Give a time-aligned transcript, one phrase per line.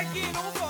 [0.00, 0.69] Neki no fasz,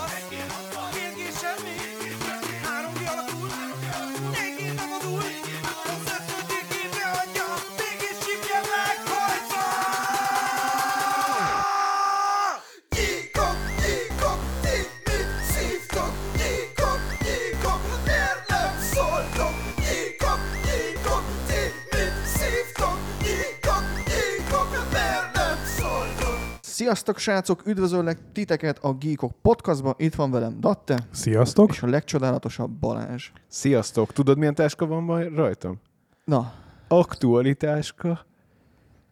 [26.90, 29.94] Sziasztok srácok, üdvözöllek titeket a Geekok podcastban.
[29.96, 31.70] Itt van velem Datte, Sziasztok!
[31.70, 33.30] és a legcsodálatosabb Balázs.
[33.48, 34.12] Sziasztok!
[34.12, 35.80] Tudod, milyen táska van majd rajtam?
[36.24, 36.52] Na,
[36.88, 38.26] Aktualitáska.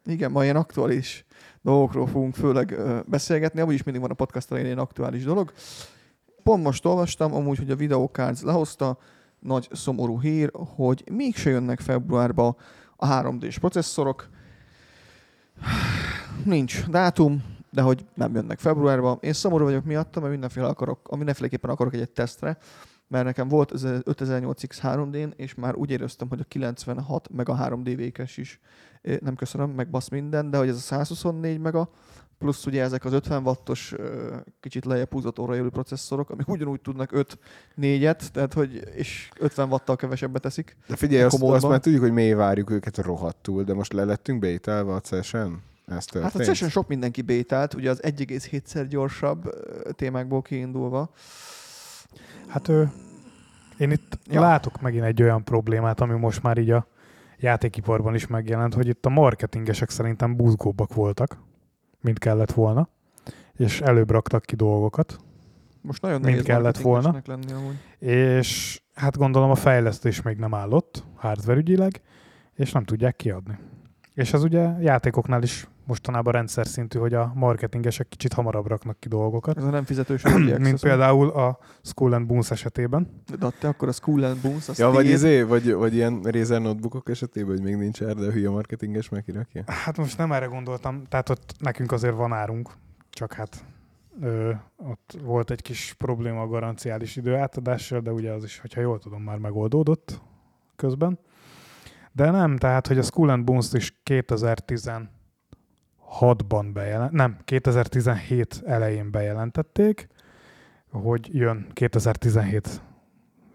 [0.05, 1.25] igen, ma ilyen aktuális
[1.63, 5.53] dolgokról fogunk főleg ö, beszélgetni, amúgy is mindig van a podcast elején ilyen aktuális dolog.
[6.43, 8.99] Pont most olvastam, amúgy, hogy a Videocards lehozta,
[9.39, 12.57] nagy szomorú hír, hogy mégse jönnek februárba
[12.97, 14.29] a 3D-s processzorok.
[16.45, 19.19] Nincs dátum, de hogy nem jönnek februárba.
[19.21, 22.59] Én szomorú vagyok miatta, mert mindenféle akarok, mindenféleképpen akarok egy tesztre,
[23.09, 27.49] mert nekem volt ez a 5008X 3D-n, és már úgy éreztem, hogy a 96 meg
[27.49, 28.61] a 3D vékes is,
[29.21, 31.91] nem köszönöm, meg basz minden, de hogy ez a 124 mega,
[32.39, 33.95] plusz ugye ezek az 50 wattos
[34.61, 37.39] kicsit lejjebb húzott óra élő processzorok, amik ugyanúgy tudnak 5
[37.81, 40.77] 4-et, tehát hogy és 50 watttal kevesebbet teszik.
[40.87, 44.39] De figyelj, azt, azt már tudjuk, hogy mély várjuk őket rohadtul, de most le lettünk
[44.39, 45.01] bételve a?
[45.89, 46.33] Ez történt?
[46.33, 49.51] Hát a session sok mindenki bétált, ugye az 1,7-szer gyorsabb
[49.97, 51.11] témákból kiindulva.
[52.47, 52.91] Hát ő,
[53.79, 54.41] én itt Ja.
[54.41, 56.87] látok megint egy olyan problémát, ami most már így a
[57.39, 61.39] játékiparban is megjelent, hogy itt a marketingesek szerintem buzgóbbak voltak,
[62.01, 62.89] mint kellett volna,
[63.53, 65.19] és előbb raktak ki dolgokat,
[65.81, 67.23] Most nagyon Mint kellett volna.
[67.27, 67.77] lenni amúgy.
[67.99, 72.01] és hát gondolom a fejlesztés még nem állott hardware ügyileg,
[72.55, 73.59] és nem tudják kiadni.
[74.15, 79.09] És ez ugye játékoknál is mostanában rendszer szintű, hogy a marketingesek kicsit hamarabb raknak ki
[79.09, 79.57] dolgokat.
[79.57, 80.23] Ez a nem fizetős
[80.59, 83.23] Mint például a Skull and Bones esetében.
[83.39, 86.61] De te akkor a School and Bones, azt Ja, vagy, izé, vagy, vagy ilyen Razer
[86.61, 89.63] notebookok esetében, hogy még nincs erre, de a hülye marketinges megkirakja?
[89.67, 92.71] Hát most nem erre gondoltam, tehát ott nekünk azért van árunk,
[93.11, 93.65] csak hát
[94.21, 98.81] ö, ott volt egy kis probléma a garanciális idő átadással, de ugye az is, hogyha
[98.81, 100.21] jól tudom, már megoldódott
[100.77, 101.19] közben.
[102.13, 104.01] De nem, tehát, hogy a Skull and Bones-t is
[106.11, 110.09] 2016-ban bejelent, nem, 2017 elején bejelentették,
[110.91, 112.83] hogy jön 2017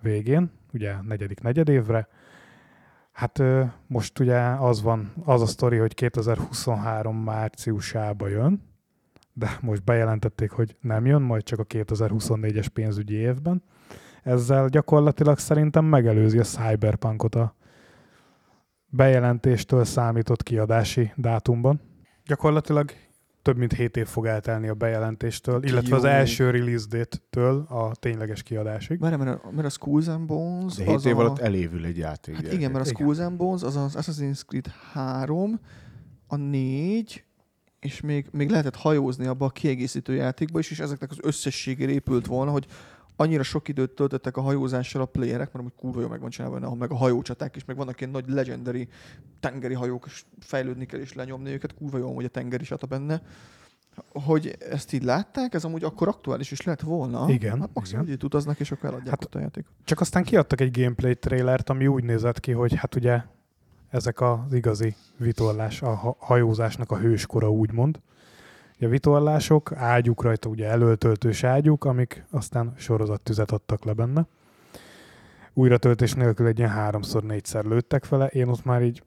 [0.02, 2.08] végén, ugye negyedik negyedévre,
[3.14, 3.42] Hát
[3.88, 8.64] most ugye az van, az a sztori, hogy 2023 márciusába jön,
[9.34, 13.64] de most bejelentették, hogy nem jön, majd csak a 2024-es pénzügyi évben.
[14.24, 17.56] Ezzel gyakorlatilag szerintem megelőzi a Cyberpunkot a
[18.88, 21.82] bejelentéstől számított kiadási dátumban.
[22.26, 22.92] Gyakorlatilag
[23.42, 26.10] több mint 7 év fog eltelni a bejelentéstől, illetve az Jó.
[26.10, 29.00] első release date-től a tényleges kiadásig.
[29.00, 31.20] Várj, mert a, mert a Skulls and Bones De 7 az év a...
[31.20, 32.36] alatt elévül egy játék.
[32.36, 33.02] Hát igen, mert a Igen.
[33.02, 35.60] Skulls and Bones az az Assassin's Creed 3,
[36.28, 37.24] a 4,
[37.80, 42.26] és még, még lehetett hajózni abba a kiegészítő játékba is, és ezeknek az összességére épült
[42.26, 42.66] volna, hogy
[43.16, 46.76] annyira sok időt töltöttek a hajózással a playerek, mert úgy kurva jó meg van csinálva,
[46.76, 48.88] meg a hajócsaták is, meg vannak ilyen nagy legendary
[49.40, 53.22] tengeri hajók, és fejlődni kell és lenyomni őket, kurva jó hogy a tengeri sata benne,
[54.14, 57.26] hogy ezt így látták, ez amúgy akkor aktuális is lett volna.
[57.30, 58.18] Igen, Hát maximum igen.
[58.24, 59.72] utaznak, és akkor eladják Hát- ott a játékot.
[59.84, 63.22] Csak aztán kiadtak egy gameplay trailert, ami úgy nézett ki, hogy hát ugye
[63.90, 68.00] ezek az igazi vitorlás, a ha- hajózásnak a hőskora úgymond.
[68.80, 74.26] A vitorlások, ágyuk rajta ugye előtöltős ágyuk, amik aztán sorozattüzet adtak le benne.
[75.54, 79.04] Újratöltés nélkül egy ilyen háromszor négyszer lőttek vele, én ott már így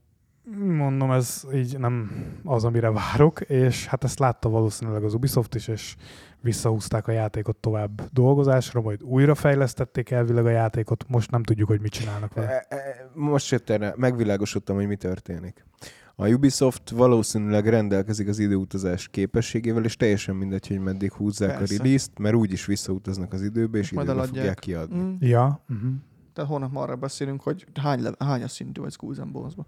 [0.54, 2.10] mondom, ez így nem
[2.44, 5.96] az, amire várok, és hát ezt látta valószínűleg az Ubisoft is, és
[6.40, 11.80] visszahúzták a játékot tovább dolgozásra, majd újra fejlesztették elvileg a játékot, most nem tudjuk, hogy
[11.80, 12.48] mit csinálnak vele.
[12.48, 15.64] E- e- Most jött erre, megvilágosodtam, hogy mi történik.
[16.18, 21.74] A Ubisoft valószínűleg rendelkezik az időutazás képességével, és teljesen mindegy, hogy meddig húzzák Persze.
[21.74, 24.98] a release-t, mert úgyis visszautaznak az időbe, és majd fogják kiadni.
[24.98, 25.14] Mm.
[25.18, 25.90] Ja, uh-huh.
[26.32, 29.66] Tehát holnap már arra beszélünk, hogy hány le- hányas szintű vagy and Bones-ba.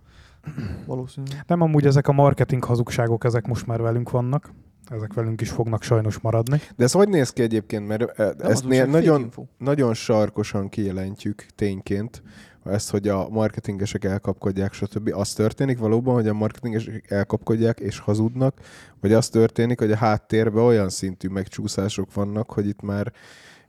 [0.86, 1.44] Valószínűleg.
[1.46, 4.52] Nem, amúgy ezek a marketing hazugságok, ezek most már velünk vannak.
[4.90, 6.60] Ezek velünk is fognak sajnos maradni.
[6.76, 7.86] De ez hogy néz ki egyébként?
[7.86, 9.44] Mert e, ezt nagyon, info.
[9.58, 12.22] nagyon sarkosan kijelentjük tényként,
[12.68, 15.10] ezt, hogy a marketingesek elkapkodják, stb.
[15.14, 18.60] Az történik valóban, hogy a marketingesek elkapkodják és hazudnak,
[19.00, 23.12] vagy az történik, hogy a háttérben olyan szintű megcsúszások vannak, hogy itt már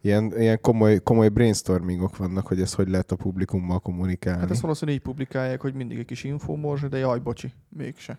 [0.01, 4.39] ilyen, ilyen komoly, komoly brainstormingok vannak, hogy ezt hogy lehet a publikummal kommunikálni.
[4.39, 8.17] Hát ezt valószínűleg így publikálják, hogy mindig egy kis infomorzs, de jaj, bocsi, mégse.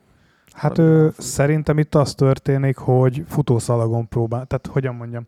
[0.53, 5.27] Hát ő, szerintem itt az történik, hogy futószalagon próbál, tehát hogyan mondjam,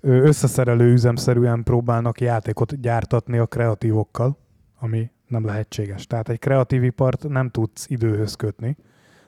[0.00, 4.36] összeszerelő üzemszerűen próbálnak játékot gyártatni a kreatívokkal,
[4.80, 6.06] ami nem lehetséges.
[6.06, 8.76] Tehát egy kreatív ipart nem tudsz időhöz kötni.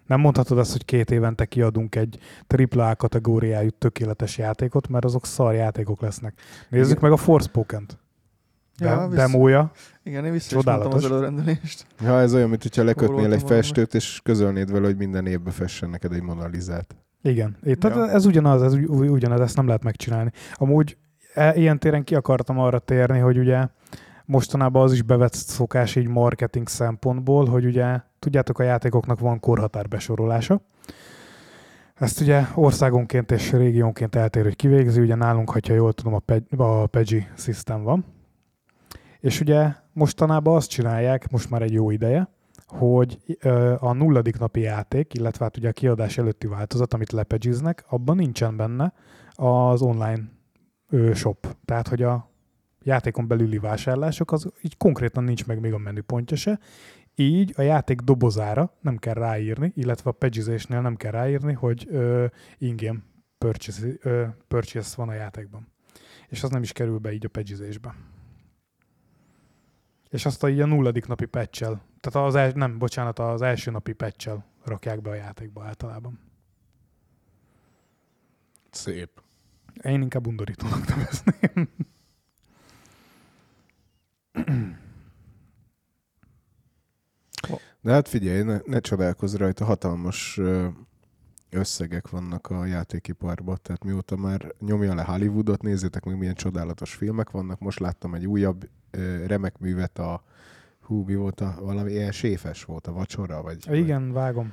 [0.07, 5.55] Nem mondhatod azt, hogy két évente kiadunk egy AAA kategóriájú tökéletes játékot, mert azok szar
[5.55, 6.35] játékok lesznek.
[6.69, 7.03] Nézzük Igen.
[7.03, 7.99] meg a Forspoken-t.
[8.79, 9.71] De, Ja, vissza- demója.
[10.03, 11.87] Igen, én vissza az előrendelést.
[11.99, 15.91] Ha ez olyan, mint hogyha lekötnél egy festőt, és közölnéd vele, hogy minden évbe fessen
[15.91, 16.97] neked egy monalizát.
[17.23, 18.11] Igen, é, tehát Ja.
[18.11, 20.31] ez ugyanaz, ez ugy- ugyanaz, ezt nem lehet megcsinálni.
[20.55, 20.97] Amúgy
[21.35, 23.67] e, ilyen téren ki akartam arra térni, hogy ugye
[24.25, 29.89] mostanában az is bevett szokás így marketing szempontból, hogy ugye tudjátok a játékoknak van korhatár
[29.89, 30.61] besorolása.
[31.95, 36.53] Ezt ugye országonként és régiónként eltér, hogy kivégzi, ugye nálunk, hogyha jól tudom, a, Pe-
[36.57, 38.05] a PEGI system van.
[39.21, 42.29] És ugye mostanában azt csinálják, most már egy jó ideje,
[42.67, 43.19] hogy
[43.79, 48.57] a nulladik napi játék, illetve hát ugye a kiadás előtti változat, amit lepegyiznek, abban nincsen
[48.57, 48.93] benne
[49.35, 50.23] az online
[51.15, 51.57] shop.
[51.65, 52.32] Tehát, hogy a
[52.85, 56.59] játékon belüli vásárlások, az így konkrétan nincs meg még a menüpontja se.
[57.15, 62.27] Így a játék dobozára nem kell ráírni, illetve a pegyizésnél nem kell ráírni, hogy ö,
[62.59, 62.99] in-game
[63.39, 65.69] purchase, ö, purchase van a játékban.
[66.29, 67.95] És az nem is kerül be így a pegyizésbe.
[70.11, 71.59] És azt a, így a nulladik napi patch
[72.03, 74.31] tehát az el, nem, bocsánat, az első napi patch
[74.65, 76.21] rakják be a játékba általában.
[78.71, 79.23] Szép.
[79.83, 81.69] Én inkább undorítónak nevezném.
[87.81, 90.41] De hát figyelj, ne, ne csodálkozz rajta, hatalmas
[91.51, 97.31] összegek vannak a játékiparban, tehát mióta már nyomja le Hollywoodot, nézzétek meg milyen csodálatos filmek
[97.31, 97.59] vannak.
[97.59, 98.69] Most láttam egy újabb
[99.27, 100.23] remek művet a
[100.81, 103.75] hú, mi volt a, valami ilyen séfes volt a vacsora, vagy...
[103.75, 104.53] Igen, vágom.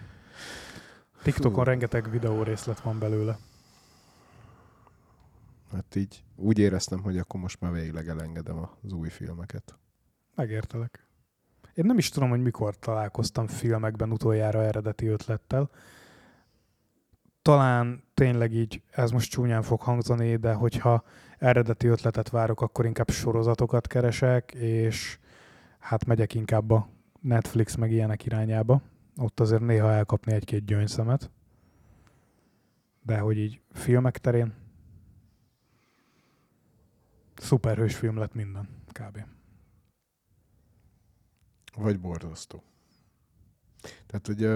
[1.23, 1.69] TikTokon Fú.
[1.69, 3.37] rengeteg videó részlet van belőle.
[5.71, 9.77] Hát így úgy éreztem, hogy akkor most már végleg elengedem az új filmeket.
[10.35, 11.07] Megértelek.
[11.73, 15.69] Én nem is tudom, hogy mikor találkoztam filmekben utoljára eredeti ötlettel.
[17.41, 21.03] Talán tényleg így, ez most csúnyán fog hangzani, de hogyha
[21.37, 25.19] eredeti ötletet várok, akkor inkább sorozatokat keresek, és
[25.79, 26.89] hát megyek inkább a
[27.19, 28.81] Netflix meg ilyenek irányába.
[29.15, 31.31] Ott azért néha elkapni egy-két gyöngyszemet.
[33.01, 34.53] De hogy így filmek terén
[37.39, 39.25] szuperhős film lett minden, kb.
[41.75, 42.63] Vagy borzasztó.
[44.05, 44.49] Tehát ugye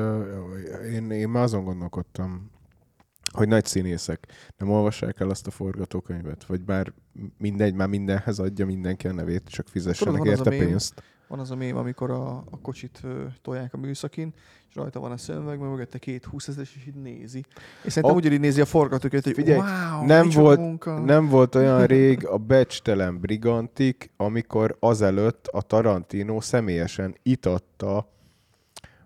[0.84, 2.52] én, én már azon gondolkodtam,
[3.34, 4.28] hogy nagy színészek
[4.58, 6.94] nem olvassák el azt a forgatókönyvet, vagy bár
[7.38, 11.04] mindegy, már mindenhez adja mindenki a nevét, csak fizessenek Tudod, érte a mém, pénzt.
[11.28, 14.34] Van az a mém, amikor a, a kocsit ö, tolják a műszakin,
[14.70, 17.46] és rajta van a szemüveg, meg mögötte két 20 ezeres, és így nézi.
[17.84, 21.00] És szerintem A- ugyanígy nézi a forgatókönyvet, hogy Figyelj, wow, nem volt- munka.
[21.00, 28.12] Nem volt olyan rég a becstelen brigantik, amikor azelőtt a Tarantino személyesen itatta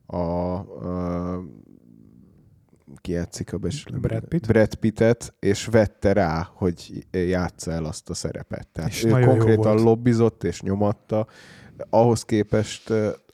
[0.05, 1.43] a, a
[2.95, 4.47] ki játszik a becstelen Brad Pitt?
[4.47, 8.67] Brad Pittet, és vette rá, hogy játsza el azt a szerepet.
[8.67, 11.27] Tehát És ő konkrétan lobbizott és nyomatta.
[11.89, 12.89] Ahhoz képest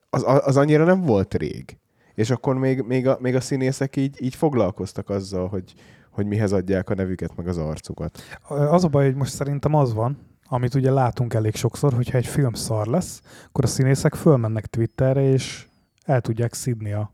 [0.10, 1.78] az, az annyira nem volt rég.
[2.16, 5.74] És akkor még, még, a, még a színészek így, így foglalkoztak azzal, hogy,
[6.10, 8.20] hogy mihez adják a nevüket, meg az arcukat.
[8.48, 10.18] Az a baj, hogy most szerintem az van,
[10.48, 15.22] amit ugye látunk elég sokszor, hogyha egy film szar lesz, akkor a színészek fölmennek Twitterre,
[15.22, 15.68] és
[16.06, 17.12] el tudják szidni a,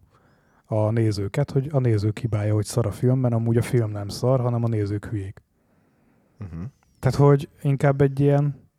[0.71, 4.07] a nézőket, hogy a nézők hibája, hogy szar a film, mert amúgy a film nem
[4.07, 5.41] szar, hanem a nézők hülyék.
[6.39, 6.63] Uh-huh.
[6.99, 8.69] Tehát, hogy inkább egy ilyen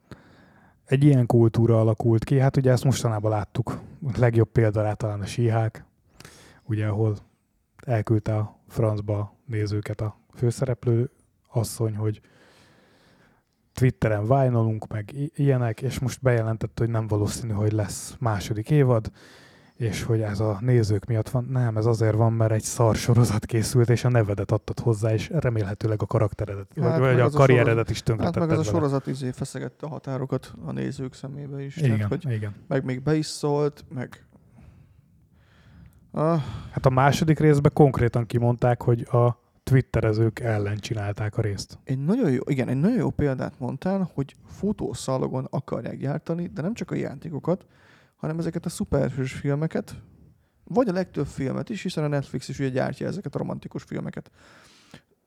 [0.90, 2.38] egy ilyen kultúra alakult ki.
[2.38, 3.80] Hát ugye ezt mostanában láttuk.
[4.02, 5.84] A legjobb példa rá talán a síhák,
[6.64, 7.16] ugye, ahol
[7.86, 11.10] elküldte a francba nézőket a főszereplő
[11.48, 12.20] asszony, hogy
[13.72, 19.10] Twitteren vájnolunk, meg ilyenek, és most bejelentette, hogy nem valószínű, hogy lesz második évad,
[19.80, 21.46] és hogy ez a nézők miatt van.
[21.50, 25.30] Nem, ez azért van, mert egy szar sorozat készült, és a nevedet adtad hozzá, és
[25.34, 28.66] remélhetőleg a karakteredet, Hát, hát, vagy, a az a karrieredet is Hát tönkretetted meg ez
[28.66, 31.76] a sorozat izé feszegette a határokat a nézők szemébe is.
[31.76, 32.54] Igen, Tehát, hogy igen.
[32.68, 34.24] meg még be is szólt, meg...
[36.10, 41.78] Ah, Hát a második részben konkrétan kimondták, hogy a twitterezők ellen csinálták a részt.
[41.84, 46.74] egy nagyon jó, igen, egy nagyon jó példát mondtál, hogy futószalagon akarják gyártani, de nem
[46.74, 47.66] csak a játékokat,
[48.20, 50.02] hanem ezeket a szuperhős filmeket,
[50.64, 54.30] vagy a legtöbb filmet is, hiszen a Netflix is ugye gyártja ezeket a romantikus filmeket.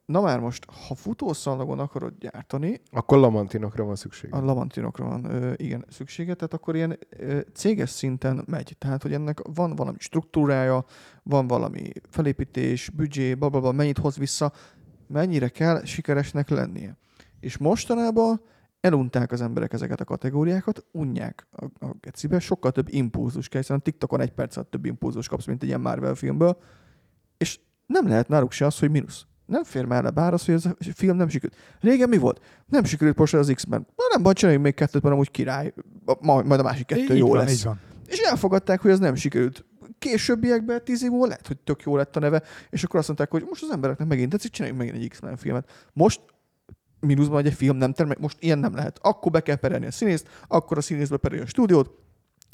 [0.05, 4.33] na már most, ha futószalagon akarod gyártani, Akkor lamantinokra van szükség.
[4.33, 8.75] a lamantinokra van ö, igen szüksége, tehát akkor ilyen ö, céges szinten megy.
[8.77, 10.85] Tehát, hogy ennek van valami struktúrája,
[11.23, 14.51] van valami felépítés, büdzsé, blablabla, mennyit hoz vissza,
[15.07, 16.97] mennyire kell sikeresnek lennie.
[17.39, 18.41] És mostanában
[18.83, 23.77] elunták az emberek ezeket a kategóriákat, unják a, a gecibe, sokkal több impulzus kell, hiszen
[23.77, 26.57] a TikTokon egy perc alatt több impulzus kapsz, mint egy ilyen Marvel filmből,
[27.37, 29.25] és nem lehet náluk se az, hogy mínusz.
[29.45, 31.59] Nem fér már le bár az, hogy ez a film nem sikerült.
[31.79, 32.41] Régen mi volt?
[32.65, 33.87] Nem sikerült most az X-Men.
[33.95, 35.73] Na nem baj, csináljunk még kettőt, mert amúgy király.
[36.19, 37.51] Majd, majd a másik kettő így jó van, lesz.
[37.51, 37.79] Így van.
[38.05, 39.65] És elfogadták, hogy ez nem sikerült.
[39.99, 43.31] Későbbiekben, tíz év múlva lehet, hogy tök jó lett a neve, és akkor azt mondták,
[43.31, 45.89] hogy most az embereknek megint tetszik, csináljunk megint egy X-Men filmet.
[45.93, 46.21] Most
[47.03, 48.99] mínuszban, hogy egy film nem termel, most ilyen nem lehet.
[49.01, 52.02] Akkor be kell perelni a színészt, akkor a színészbe perelni a stúdiót,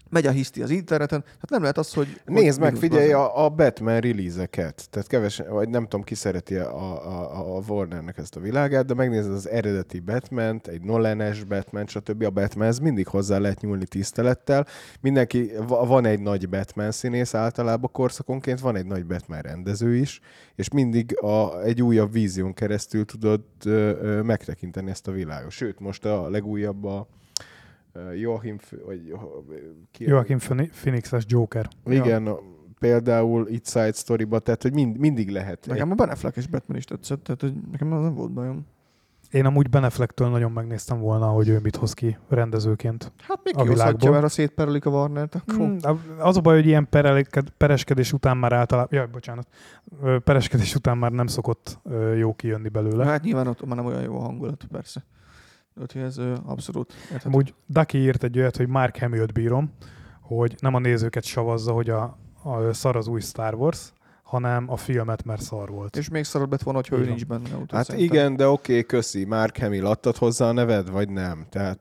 [0.10, 2.22] megy a hiszti az interneten, tehát nem lehet az, hogy...
[2.26, 4.88] Nézd meg, figyelj a, a Batman release-eket.
[4.90, 8.94] Tehát kevesen, vagy nem tudom, ki szereti a, a, a Warnernek ezt a világát, de
[8.94, 12.24] megnézed az eredeti batman egy Nolan-es Batman, stb.
[12.24, 14.68] A Batman, ez mindig hozzá lehet nyúlni tisztelettel.
[15.02, 20.20] Mindenki, va- van egy nagy Batman színész általában korszakonként, van egy nagy Batman rendező is,
[20.56, 23.70] és mindig a, egy újabb vízión keresztül tudod ö,
[24.02, 25.52] ö, megtekinteni ezt a világot.
[25.52, 27.08] Sőt, most a legújabb a
[28.16, 29.14] Joachim, vagy
[29.92, 30.06] ki
[30.38, 31.68] Phoeni- Phoenix-es Joker.
[31.86, 32.40] igen, a,
[32.80, 35.66] például itt Side Story-ba, tehát hogy mind, mindig lehet.
[35.68, 38.66] Nekem a Ben Affleck és Batman is tetszett, tehát hogy nekem az nem volt bajom.
[39.32, 43.12] Én amúgy Ben Afflecktől nagyon megnéztem volna, hogy ő mit hoz ki rendezőként.
[43.18, 44.10] Hát még A világból.
[44.10, 45.56] mert ha szétperelik a Warner-t, akkor...
[45.56, 45.78] Hmm,
[46.20, 46.88] az a baj, hogy ilyen
[47.58, 49.48] pereskedés után már általában, jaj, bocsánat,
[50.24, 51.80] pereskedés után már nem szokott
[52.18, 53.06] jó kijönni belőle.
[53.06, 55.04] Hát nyilván ott már nem olyan jó a hangulat, persze.
[55.82, 57.28] Úgyhogy ez ö, abszolút érthető.
[57.30, 59.72] Amúgy Ducky írt egy olyat, hogy Mark Hamill-t bírom,
[60.22, 63.92] hogy nem a nézőket savazza, hogy a, a szar az új Star Wars,
[64.24, 65.98] hanem a filmet, mert szar volt.
[65.98, 67.44] És még szarabb lett volna, hogyha ő nincs benne.
[67.44, 69.26] Úgyhogy Hát szerintem- igen, de oké, okay, köszi.
[69.26, 71.46] Mark Hamill, adtad hozzá a neved, vagy nem?
[71.50, 71.80] Tehát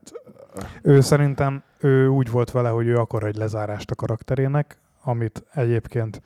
[0.81, 6.21] Ő szerintem ő úgy volt vele, hogy ő akar egy lezárást a karakterének, amit egyébként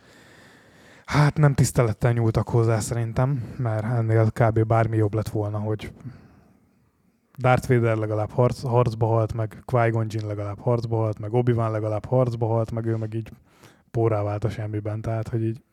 [1.06, 4.64] hát nem tisztelettel nyúltak hozzá szerintem, mert ennél kb.
[4.64, 5.92] bármi jobb lett volna, hogy
[7.38, 12.06] Darth Vader legalább harc, harcba halt, meg Qui-Gon Jinn legalább harcba halt, meg Obi-Wan legalább
[12.06, 13.32] harcba halt, meg ő meg így
[13.92, 15.64] pórá vált a semmiben, tehát hogy így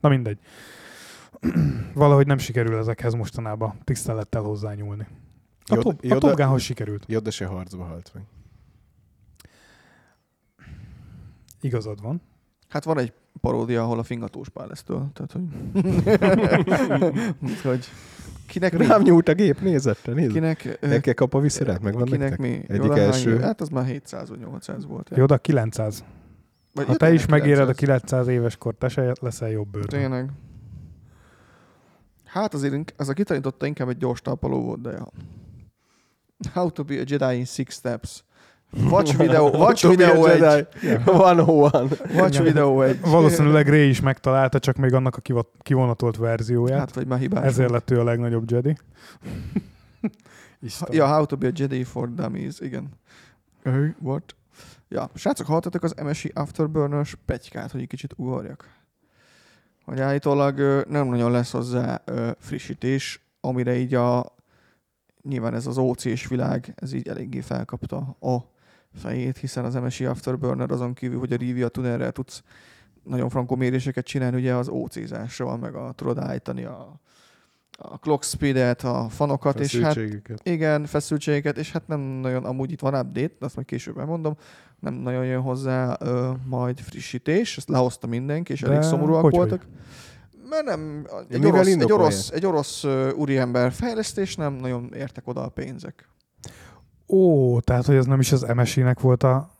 [0.00, 0.38] na mindegy.
[1.94, 5.06] Valahogy nem sikerül ezekhez mostanában tisztelettel hozzányúlni.
[5.64, 7.04] A, top, a Top Gunhoz sikerült.
[7.06, 8.24] Yoda se harcba halt meg.
[11.60, 12.22] Igazad van.
[12.68, 15.10] Hát van egy paródia, ahol a fingatós pál lesz től.
[15.12, 15.44] Tehát, hogy...
[17.70, 17.86] hogy
[18.46, 18.86] kinek mi?
[18.86, 20.32] Rám nyúlt a gép, nézette, nézd.
[20.32, 22.38] Kinek, Nekkel kap a viszerát, megvan kinek nektek?
[22.38, 22.64] mi?
[22.68, 23.38] Egyik hány első.
[23.40, 25.08] Hát az már 700 vagy 800 volt.
[25.10, 25.16] ja.
[25.16, 26.04] Yoda 900.
[26.72, 27.76] Vagy Ha te is megéred a 900.
[27.76, 30.00] 900 éves kor, te se leszel jobb bőrben.
[30.00, 30.30] Tényleg.
[32.24, 35.08] Hát azért ez a kitanította inkább egy gyors talpaló volt, de ja.
[36.52, 38.24] How to be a Jedi in six steps.
[38.82, 40.40] Watch video, watch video egy.
[40.40, 40.66] Jedi.
[41.04, 42.00] 101.
[42.18, 43.00] Watch video egy.
[43.00, 46.78] Valószínűleg Ray is megtalálta, csak még annak a kivonatolt verzióját.
[46.78, 47.44] Hát, vagy már hibás.
[47.44, 48.76] Ezért lett ő a legnagyobb Jedi.
[50.60, 50.88] Isten.
[50.92, 52.88] Ja, How to be a Jedi for Dummies, igen.
[53.62, 54.36] Hey, what?
[54.88, 58.68] Ja, srácok, hallottatok az MSI Afterburners pegykát, hogy egy kicsit ugorjak?
[59.84, 62.02] Hogy állítólag nem nagyon lesz hozzá
[62.38, 64.34] frissítés, amire így a
[65.22, 68.53] nyilván ez az OC-s világ, ez így eléggé felkapta a
[68.94, 72.42] fejét, hiszen az MSI Afterburner azon kívül, hogy a Rivia tunerrel tudsz
[73.02, 77.00] nagyon frankó méréseket csinálni, ugye az OC-zással, meg a, tudod állítani a,
[77.78, 79.98] a clock speedet, a fanokat, és hát
[80.42, 84.36] igen, feszültségeket, és hát nem nagyon, amúgy itt van update, de azt majd később elmondom,
[84.80, 89.34] nem nagyon jön hozzá ö, majd frissítés, ezt lehozta mindenki, és De elég szomorúak hogy,
[89.34, 89.66] voltak.
[90.48, 95.42] Mert nem, egy orosz, egy orosz, egy orosz ö, úriember fejlesztés, nem nagyon értek oda
[95.42, 96.08] a pénzek.
[97.08, 99.50] Ó, tehát hogy ez nem is az MSI-nek volt a...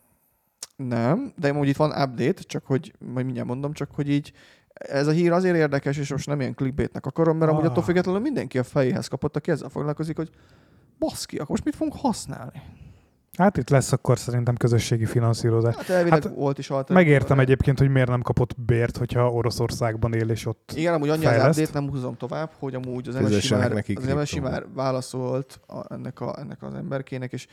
[0.76, 4.32] Nem, de amúgy itt van update, csak hogy, majd mindjárt mondom, csak hogy így
[4.74, 7.70] ez a hír azért érdekes, és most nem ilyen clickbaitnek akarom, mert amúgy Ah.
[7.70, 10.30] attól függetlenül mindenki a fejéhez kapott, aki ezzel foglalkozik, hogy
[10.98, 12.62] baszki, akkor most mit fogunk használni?
[13.36, 15.74] Hát itt lesz akkor szerintem közösségi finanszírozás.
[15.74, 17.10] Hát elvileg Hát volt is alternatíva.
[17.10, 20.72] Megértem egyébként, hogy miért nem kapott bért, hogyha Oroszországban él, és ott...
[20.76, 21.58] Igen, amúgy annyi az fejleszt.
[21.58, 26.20] update, nem húzom tovább, hogy amúgy az MSI már, az MSI már válaszolt a, ennek,
[26.20, 27.46] a, ennek az emberkének, és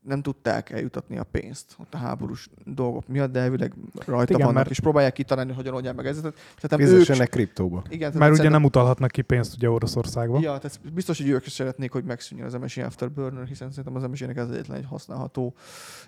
[0.00, 3.74] nem tudták eljutatni a pénzt ott a háborús dolgok miatt, de elvileg
[4.06, 6.20] rajta Igen, vannak, mert- és próbálják kitalálni, hogy hogyan oldják meg ezt.
[6.60, 7.82] Tehát ők, Fizessenek kriptóba.
[7.88, 10.38] igen, Már ugye szerintem- nem utalhatnak ki pénzt ugye Oroszországba.
[10.40, 14.10] Ja, tehát biztos, hogy ők is szeretnék, hogy megszűnjön az MSI Afterburner, hiszen szerintem az
[14.10, 15.54] MSI-nek ez egyetlen egy használható,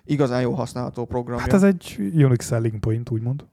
[0.04, 1.40] igazán jó használható programja.
[1.42, 3.46] Hát ez egy unique selling point, úgymond.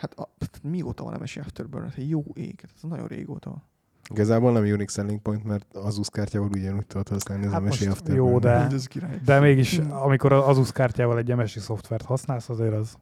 [0.00, 0.28] hát a,
[0.62, 1.90] mióta van MSI Afterburner?
[1.90, 3.62] Hát jó ég, ez nagyon régóta van.
[4.08, 7.86] Igazából nem Unix selling point, mert az USZ kártyával ugyanúgy tudod használni az Hát MSI
[7.86, 8.30] Afterburner.
[8.32, 9.20] jó, de-.
[9.24, 12.96] De mégis, amikor az Asus kártyával egy MSI szoftvert használsz, azért az...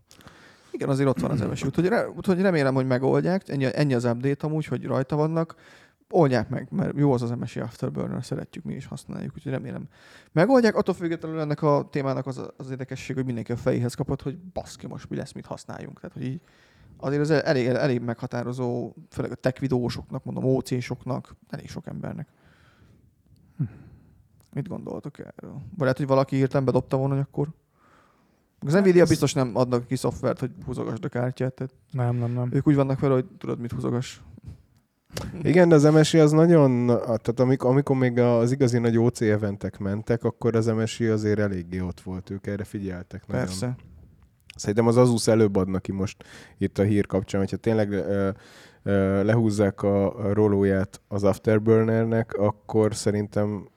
[0.71, 1.67] Igen, azért ott van az MSI.
[1.67, 3.49] Úgyhogy, re, úgyhogy remélem, hogy megoldják.
[3.49, 5.55] Ennyi, ennyi az update amúgy, hogy rajta vannak.
[6.11, 9.89] Oldják meg, mert jó az az MSI Afterburner, szeretjük, mi is használjuk, úgyhogy remélem
[10.33, 10.77] megoldják.
[10.77, 14.87] Attól függetlenül ennek a témának az, az érdekesség, hogy mindenki a fejéhez kapott, hogy baszki,
[14.87, 16.01] most mi lesz, mit használjunk.
[16.01, 16.41] Tehát, hogy így
[16.97, 22.29] azért ez elég, elég meghatározó, főleg a tech videósoknak, mondom, OC-soknak, elég sok embernek.
[24.53, 25.53] Mit gondoltok erről?
[25.53, 27.49] Vagy lehet, hogy valaki hirtelen bedobta volna, hogy akkor
[28.67, 32.49] az Nvidia biztos nem adnak ki szoftvert, hogy húzogasd a kártyát, tehát Nem, nem, nem.
[32.53, 34.23] ők úgy vannak vele, hogy tudod, mit húzogas.
[35.43, 39.79] Igen, de az MSI az nagyon, tehát amikor, amikor még az igazi nagy OC eventek
[39.79, 43.27] mentek, akkor az MSI azért eléggé ott volt, ők erre figyeltek.
[43.27, 43.77] Nagyon.
[44.55, 44.69] Persze.
[44.69, 46.25] Szerintem az Asus előbb adnak ki most
[46.59, 48.31] itt a hír kapcsán, hogyha tényleg ö,
[48.83, 53.69] ö, lehúzzák a, rolóját az Afterburnernek, akkor szerintem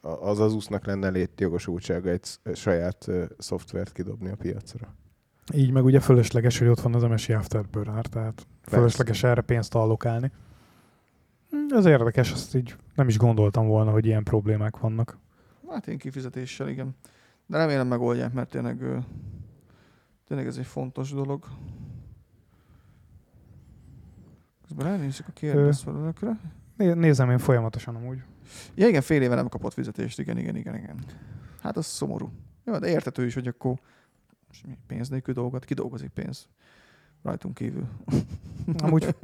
[0.00, 4.94] az Asusnak lenne létjogosultsága egy saját ö, szoftvert kidobni a piacra.
[5.54, 10.30] Így meg ugye fölösleges, hogy ott van az MSI Afterburner, tehát fölösleges erre pénzt allokálni.
[11.50, 15.18] Hm, Ez érdekes, azt így nem is gondoltam volna, hogy ilyen problémák vannak.
[15.68, 16.96] Hát én kifizetéssel, igen.
[17.46, 18.82] De remélem megoldják, mert tényleg,
[20.32, 21.44] tényleg ez egy fontos dolog.
[24.66, 26.38] Közben elnézzük a kérdésfelelőkre.
[26.76, 28.22] Né- Nézem én folyamatosan amúgy.
[28.74, 30.98] Ja igen, fél éve nem kapott fizetést, igen, igen, igen, igen.
[31.60, 32.30] Hát az szomorú.
[32.64, 33.74] Jó, de értető is, hogy akkor
[34.86, 36.48] pénz nélkül dolgokat, kidolgozik pénz
[37.22, 37.86] rajtunk kívül.
[38.84, 39.16] Amúgy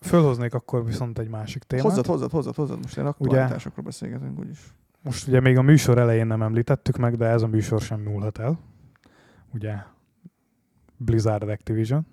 [0.00, 1.84] fölhoznék akkor viszont egy másik témát.
[1.84, 4.74] Hozzad, hozzad, hozzad, hozzad, most ilyen aktualitásokról beszélgetünk úgyis.
[5.02, 8.38] Most ugye még a műsor elején nem említettük meg, de ez a műsor sem múlhat
[8.38, 8.58] el.
[9.52, 9.96] Ugye
[10.98, 12.06] Blizzard Activision.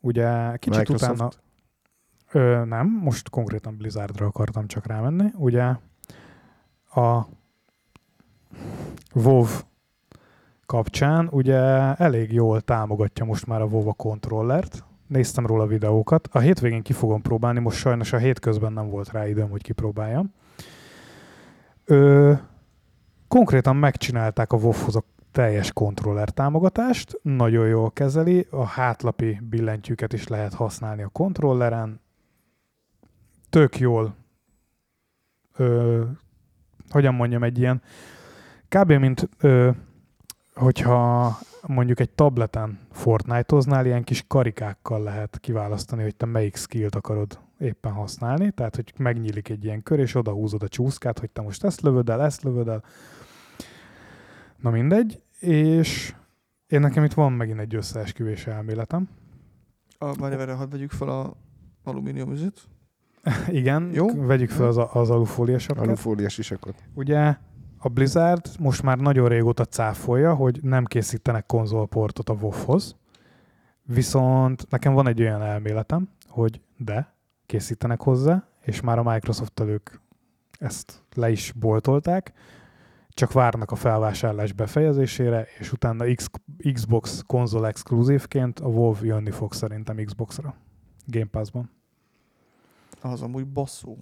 [0.00, 1.12] Ugye kicsit Microsoft.
[1.12, 1.30] utána...
[2.32, 5.30] Ö, nem, most konkrétan Blizzardra akartam csak rámenni.
[5.34, 5.74] Ugye
[6.94, 7.26] a
[9.14, 9.46] WoW
[10.66, 11.58] kapcsán ugye
[11.94, 14.84] elég jól támogatja most már a WoW a kontrollert.
[15.06, 16.28] Néztem róla videókat.
[16.32, 20.34] A hétvégén ki fogom próbálni, most sajnos a hétközben nem volt rá időm, hogy kipróbáljam.
[21.84, 22.32] Ö,
[23.28, 30.28] konkrétan megcsinálták a WoW-hoz a teljes kontroller támogatást, nagyon jól kezeli, a hátlapi billentyűket is
[30.28, 32.00] lehet használni a kontrolleren,
[33.50, 34.14] tök jól,
[35.56, 36.02] ö,
[36.90, 37.82] hogyan mondjam, egy ilyen,
[38.68, 38.92] kb.
[38.92, 39.70] mint ö,
[40.54, 47.38] hogyha mondjuk egy tableten Fortnite-oznál, ilyen kis karikákkal lehet kiválasztani, hogy te melyik skillt akarod
[47.58, 51.40] éppen használni, tehát hogy megnyílik egy ilyen kör, és oda húzod a csúszkát, hogy te
[51.40, 52.84] most ezt lövöd el, ezt lövöd el.
[54.56, 56.14] Na mindegy, és
[56.66, 59.08] én nekem itt van megint egy összeesküvés elméletem.
[59.98, 61.36] A, várj, várj, hadd vegyük fel a
[61.84, 62.60] alumínium üzet.
[63.48, 64.26] Igen, Jó.
[64.26, 65.86] vegyük fel az, az alufólia sapkát.
[65.86, 66.74] Alufóliás isakot.
[66.94, 67.36] Ugye
[67.78, 72.96] a Blizzard most már nagyon régóta cáfolja, hogy nem készítenek konzolportot a WoW-hoz,
[73.82, 77.14] viszont nekem van egy olyan elméletem, hogy de,
[77.46, 79.90] készítenek hozzá, és már a microsoft ők
[80.58, 82.32] ezt le is boltolták,
[83.14, 86.40] csak várnak a felvásárlás befejezésére, és utána X-
[86.72, 90.54] Xbox konzol exkluzívként a WoW jönni fog szerintem Xbox-ra.
[91.06, 91.70] Game Pass-ban.
[93.00, 93.98] Az amúgy basszú.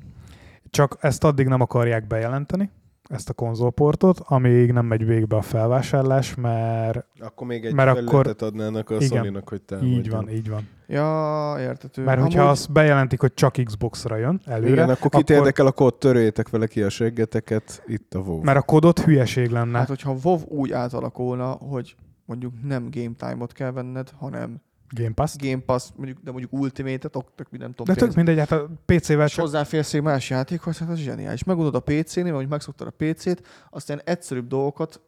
[0.70, 2.70] Csak ezt addig nem akarják bejelenteni,
[3.10, 8.42] ezt a konzolportot, amíg nem megy végbe a felvásárlás, mert Akkor még egy Mert akkor-
[8.42, 9.08] adnának a Igen.
[9.08, 10.68] Sony-nak, hogy te így van, így van.
[10.86, 12.02] Ja, értető.
[12.04, 15.66] Mert hogyha Amúgy- azt bejelentik, hogy csak Xbox-ra jön előre, Igen, akkor kit akkor- érdekel
[15.66, 18.42] a kód, törőjétek vele ki a seggeteket, itt a WoW.
[18.42, 19.78] mert a kodot hülyeség lenne.
[19.78, 24.60] Hát, hogyha WoW úgy átalakulna, hogy mondjuk nem game time-ot kell venned, hanem
[24.94, 25.36] Game Pass.
[25.36, 28.52] Game Pass, mondjuk, de mondjuk Ultimate-et, ok, tök nem tudom, De tök pénz- mindegy, hát
[28.52, 29.40] a PC-vel csak...
[29.44, 31.44] hozzáférsz egy más játékhoz, hát az zseniális.
[31.44, 35.00] Megunod a PC-nél, vagy megszoktad a PC-t, aztán egyszerűbb dolgokat,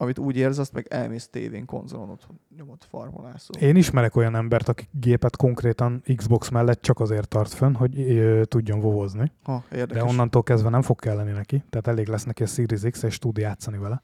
[0.00, 3.54] amit úgy érz, azt meg elmész tévén, konzolon otthon nyomott farmolászó.
[3.60, 8.44] Én ismerek olyan embert, aki gépet konkrétan Xbox mellett csak azért tart fönn, hogy ö,
[8.44, 9.32] tudjon vovozni.
[9.42, 10.10] Ha, De érdekes.
[10.10, 13.36] onnantól kezdve nem fog kelleni neki, tehát elég lesz neki a Series X, és tud
[13.36, 14.02] játszani vele.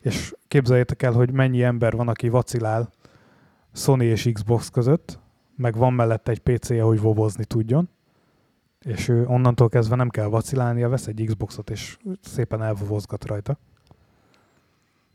[0.00, 2.90] És képzeljétek el, hogy mennyi ember van, aki vacilál
[3.78, 5.18] Sony és Xbox között,
[5.56, 7.88] meg van mellette egy PC-je, hogy vovozni tudjon,
[8.80, 13.58] és ő onnantól kezdve nem kell vacilálnia, vesz egy Xboxot, és szépen elvovozgat rajta.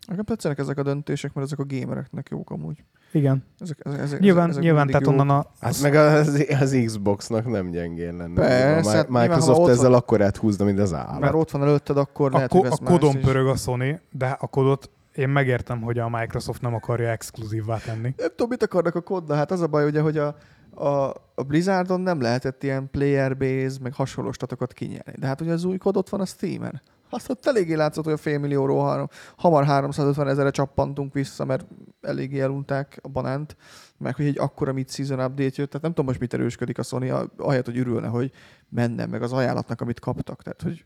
[0.07, 2.83] Nekem tetszenek ezek a döntések, mert ezek a gamereknek jók amúgy.
[3.11, 3.43] Igen.
[3.59, 5.11] Ezek, ezek, ezek, Nyilván, ezek nyilván tehát jók.
[5.11, 5.45] onnan a...
[5.59, 8.35] Hát meg az, az Xboxnak nem gyengén lenne.
[8.41, 11.19] Persze, a hát nyilván, Microsoft ott ezzel van- akkorát húzna, mint az állat.
[11.19, 14.37] Mert ott van előtted, akkor A, lehet, ko- hogy a kodon pörög a Sony, de
[14.39, 18.13] a kodot én megértem, hogy a Microsoft nem akarja exkluzívvá tenni.
[18.17, 19.37] Nem tudom, mit akarnak a koddal.
[19.37, 20.35] Hát az a baj, ugye, hogy a,
[20.73, 25.13] a, a Blizzardon nem lehetett ilyen player base, meg hasonló statokat kinyerni.
[25.17, 26.81] De hát ugye az új kód ott van a Steamen.
[27.09, 31.65] Azt ott eléggé látszott, hogy a félmillióról három, hamar 350 ezerre csappantunk vissza, mert
[32.01, 33.55] eléggé elunták a banánt,
[33.97, 37.11] meg hogy egy akkora mid-season update jött, tehát nem tudom most mit erősködik a Sony,
[37.37, 38.31] ahelyett, hogy örülne, hogy
[38.69, 40.43] menne meg az ajánlatnak, amit kaptak.
[40.43, 40.85] Tehát, hogy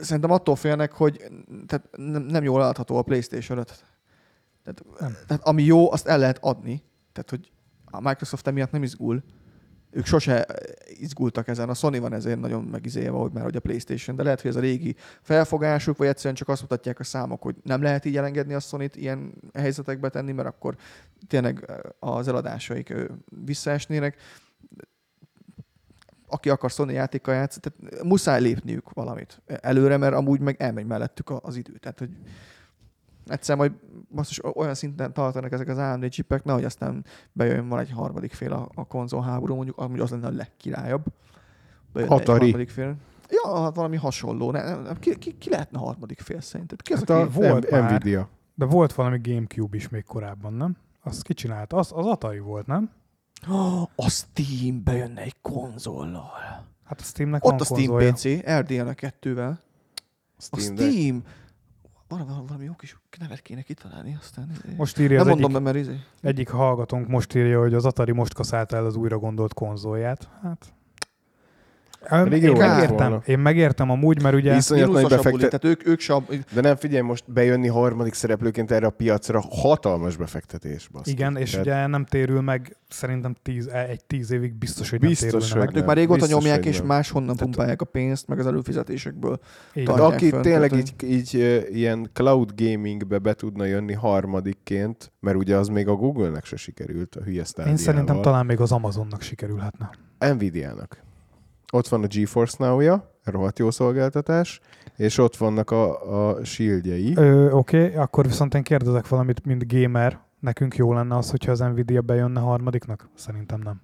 [0.00, 1.24] szerintem attól félnek, hogy
[1.66, 3.84] tehát nem, nem jól látható a PlayStation 5.
[4.64, 5.16] Tehát, Nem.
[5.26, 6.82] tehát ami jó, azt el lehet adni.
[7.12, 7.50] Tehát, hogy
[7.84, 9.22] a Microsoft emiatt nem izgul.
[9.90, 10.46] Ők sose
[10.86, 11.68] izgultak ezen.
[11.68, 14.56] A Sony van ezért nagyon megizélve, hogy már hogy a PlayStation, de lehet, hogy ez
[14.56, 18.54] a régi felfogásuk, vagy egyszerűen csak azt mutatják a számok, hogy nem lehet így elengedni
[18.54, 20.76] a sony ilyen helyzetekbe tenni, mert akkor
[21.26, 22.94] tényleg az eladásaik
[23.44, 24.16] visszaesnének.
[26.32, 31.32] Aki akar Sony játékkal játszani, tehát muszáj lépniük valamit előre, mert amúgy meg elmegy mellettük
[31.42, 31.72] az idő.
[31.72, 32.10] Tehát, hogy
[33.26, 33.72] egyszer majd
[34.14, 38.52] basszus, olyan szinten tartanak ezek az AMD csipek, nehogy aztán bejön van egy harmadik fél
[38.52, 41.04] a, a konzol háború, mondjuk ami az lenne a legkirályabb.
[41.92, 42.40] Bejönne egy Atari.
[42.44, 42.96] harmadik fél.
[43.28, 44.50] Ja, hát valami hasonló.
[44.50, 46.82] Ne, nem, ki, ki, ki, lehetne a harmadik fél szerinted?
[46.82, 47.22] Ki az, Hát aki...
[47.22, 47.90] a volt M- már.
[47.90, 48.28] Nvidia.
[48.54, 50.76] De volt valami Gamecube is még korábban, nem?
[51.02, 51.76] Azt kicsinálta.
[51.76, 52.90] Az, az Atari volt, nem?
[53.48, 56.30] Oh, a Steam bejönne egy konzollal.
[56.84, 58.12] Hát a Steamnek Ott van a Steam konzolja.
[58.12, 58.24] PC,
[58.60, 59.56] RDNA 2-vel.
[60.36, 60.90] A Steam Deck.
[60.90, 61.22] Steam!
[62.08, 64.52] Valami, valami jó kis nevet kéne kitalálni, aztán...
[64.76, 66.00] Most írja nem az mondom egyik, mert izé.
[66.20, 70.28] egyik hallgatónk, most írja, hogy az Atari most kaszálta el az újra gondolt konzolját.
[70.42, 70.74] Hát...
[72.08, 73.22] Pedig Én megértem, volna.
[73.26, 74.56] én megértem amúgy, mert ugye...
[74.56, 75.38] Iszonyat nagy befektet...
[75.50, 80.16] tehát ők, ők sem, De nem figyelj, most bejönni harmadik szereplőként erre a piacra hatalmas
[80.16, 80.88] befektetés.
[80.92, 81.10] Baszki.
[81.10, 85.48] Igen, és Tehát ugye nem térül meg, szerintem tíz, egy tíz évig biztos, hogy Biztos,
[85.50, 85.68] nem hogy meg.
[85.68, 85.84] ők nem.
[85.84, 89.38] már régóta Biztos, nyomják, és máshonnan Tehát- pumpálják a pénzt, meg az előfizetésekből.
[89.74, 91.34] De aki fönt, tényleg így, így
[91.72, 97.16] ilyen cloud gamingbe be tudna jönni harmadikként, mert ugye az még a Google-nek se sikerült
[97.16, 99.90] a hülye Én szerintem talán még az Amazonnak sikerülhetne.
[100.18, 101.02] Nvidia-nak.
[101.74, 104.60] Ott van a GeForce Now-ja, rohadt jó szolgáltatás,
[104.96, 107.10] és ott vannak a, a shieldjei.
[107.50, 110.18] Oké, okay, akkor viszont én kérdezek valamit, mint gamer.
[110.40, 113.08] Nekünk jó lenne az, hogyha az Nvidia bejönne harmadiknak?
[113.14, 113.80] Szerintem nem.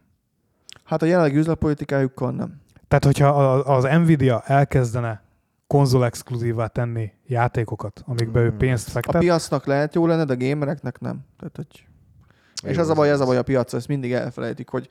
[0.85, 2.61] Hát a jelenlegi üzletpolitikájukkal nem.
[2.88, 5.22] Tehát, hogyha a- az Nvidia elkezdene
[5.66, 8.59] konzol exkluzívá tenni játékokat, amikbe ő Hmm.
[8.59, 11.20] pénzt A fektet, piacnak lehet jó lenne, de a gamereknek nem.
[11.38, 11.87] Tehát, hogy...
[12.62, 14.88] És az a baj, ez a baj a piac, ezt mindig elfelejtik, hogy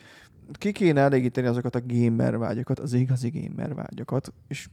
[0.51, 4.67] ki kéne elégíteni azokat a gamer vágyakat, az igazi gamer vágyakat, és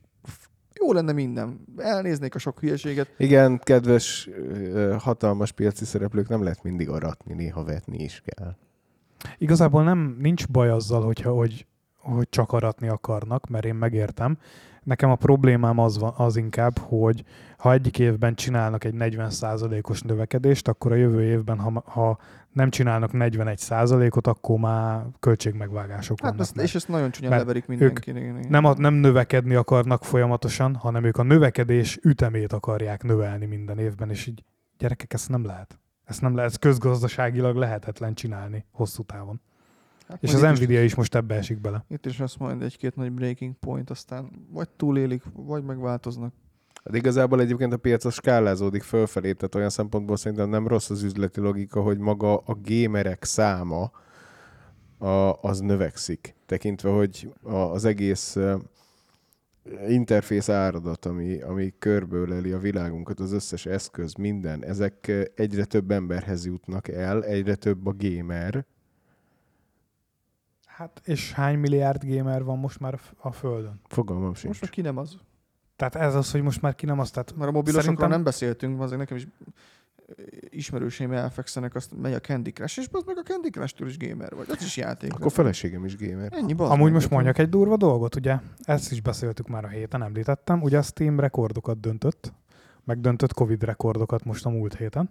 [0.81, 1.61] jó lenne minden.
[1.77, 3.09] Elnéznék a sok hülyeséget.
[3.19, 4.29] Igen, kedves,
[4.99, 8.57] hatalmas piaci szereplők, nem lehet mindig aratni, néha vetni is kell.
[9.39, 14.39] igazából nem nincs baj azzal, hogyha, hogy, hogy csak aratni akarnak, mert én megértem.
[14.85, 17.25] Nekem a problémám az, van, az inkább, hogy
[17.59, 22.19] ha egyik évben csinálnak egy 40%-os növekedést, akkor a jövő évben, ha, ha
[22.53, 26.47] nem csinálnak 41%-ot, akkor már költségmegvágások Hát vannak.
[26.47, 28.49] ezt, és ezt nagyon csúnyán leverik mindenkinek.
[28.49, 34.11] nem, a, nem növekedni akarnak folyamatosan, hanem ők a növekedés ütemét akarják növelni minden évben,
[34.11, 34.45] és így
[34.79, 35.79] gyerekek, ezt nem lehet.
[36.05, 39.41] Ezt nem lehet, ez közgazdaságilag lehetetlen csinálni hosszú távon.
[40.09, 41.85] Hát És az Nvidia is, is most ebbe esik bele.
[41.89, 46.33] Itt is lesz majd egy-két nagy breaking point, aztán vagy túlélik, vagy megváltoznak.
[46.85, 51.03] Hát igazából egyébként a piac az skálázódik fölfelé, tehát olyan szempontból szerintem nem rossz az
[51.03, 53.91] üzleti logika, hogy maga a gémerek száma
[54.99, 58.37] a, az növekszik, tekintve, hogy a, az egész
[59.89, 66.47] interfész áradat, ami, ami körbeöleli a világunkat, az összes eszköz, minden, ezek egyre több emberhez
[66.47, 68.65] jutnak el, egyre több a gamer.
[70.77, 73.81] Hát és hány milliárd gamer van most már a Földön?
[73.89, 74.61] Fogalmam Most sincs.
[74.61, 75.17] már ki nem az.
[75.77, 78.23] Tehát ez az, hogy most már ki nem azt, tehát Mert a mobilosokról Szerintem- nem
[78.25, 79.27] beszéltünk, azért nekem is
[80.49, 84.35] ismerőseim elfekszenek, azt megy a Candy Crush, és az meg a Candy Crush-től is gamer
[84.35, 84.47] vagy.
[84.51, 85.15] Az is játék.
[85.15, 86.33] Akkor feleségem is gamer.
[86.33, 88.39] Ennyi bazd Amúgy most mondjak egy durva dolgot, ugye?
[88.63, 90.63] Ezt is beszéltük már a héten, említettem.
[90.63, 92.33] Ugye a Steam rekordokat döntött,
[92.85, 95.11] megdöntött Covid rekordokat most a múlt héten.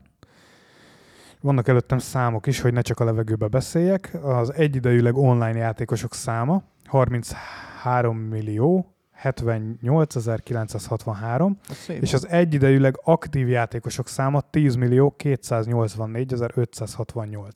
[1.44, 4.18] Vannak előttem számok is, hogy ne csak a levegőbe beszéljek.
[4.22, 12.02] Az egyidejűleg online játékosok száma 33 millió 78.963, Az szép.
[12.02, 17.50] és az egyidejűleg aktív játékosok száma 10 millió 284.568.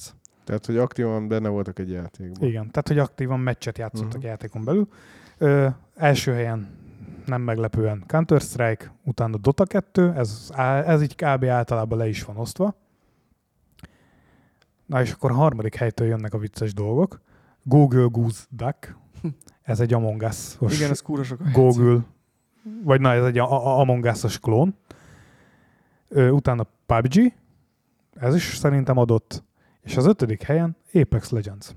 [0.44, 2.48] Tehát, hogy aktívan benne voltak egy játékban.
[2.48, 4.24] Igen, tehát hogy aktívan meccset játszottak uh-huh.
[4.24, 4.88] játékon belül.
[5.38, 6.70] Ö, első helyen
[7.26, 10.52] nem meglepően Counter-Strike, utána Dota 2, ez,
[10.86, 11.46] ez így kb.
[11.46, 12.76] általában le is van osztva.
[14.88, 17.22] Na és akkor a harmadik helytől jönnek a vicces dolgok.
[17.64, 18.96] Google Goose Duck,
[19.62, 21.40] ez egy Among Us-os Igen, ez kúra sok.
[21.52, 22.00] Google,
[22.84, 24.76] vagy na, ez egy Among Us-os klón.
[26.08, 27.34] Ö, utána PUBG,
[28.14, 29.44] ez is szerintem adott.
[29.82, 31.76] És az ötödik helyen Apex Legends.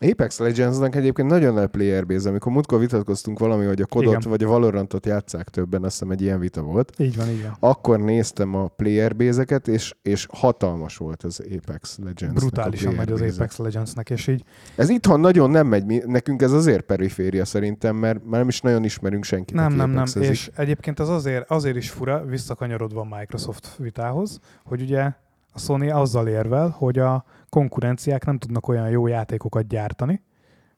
[0.00, 4.30] Apex Legendsnek egyébként nagyon nagy player base, amikor múltkor vitatkoztunk valami, hogy a kodot Igen.
[4.30, 6.92] vagy a Valorantot játszák többen, azt hiszem egy ilyen vita volt.
[6.98, 7.56] Így van, így van.
[7.60, 12.34] Akkor néztem a player base-eket, és, és hatalmas volt az Apex Legends.
[12.34, 14.44] Brutálisan megy az Apex Legendsnek, és így
[14.76, 18.60] Ez itthon nagyon nem megy, mi- nekünk ez azért periféria szerintem, mert már nem is
[18.60, 19.56] nagyon ismerünk senkit.
[19.56, 20.04] Nem, nem, nem.
[20.20, 25.12] És egyébként ez azért, azért is fura, visszakanyarodva a Microsoft vitához, hogy ugye
[25.58, 30.22] a Sony azzal érvel, hogy a konkurenciák nem tudnak olyan jó játékokat gyártani,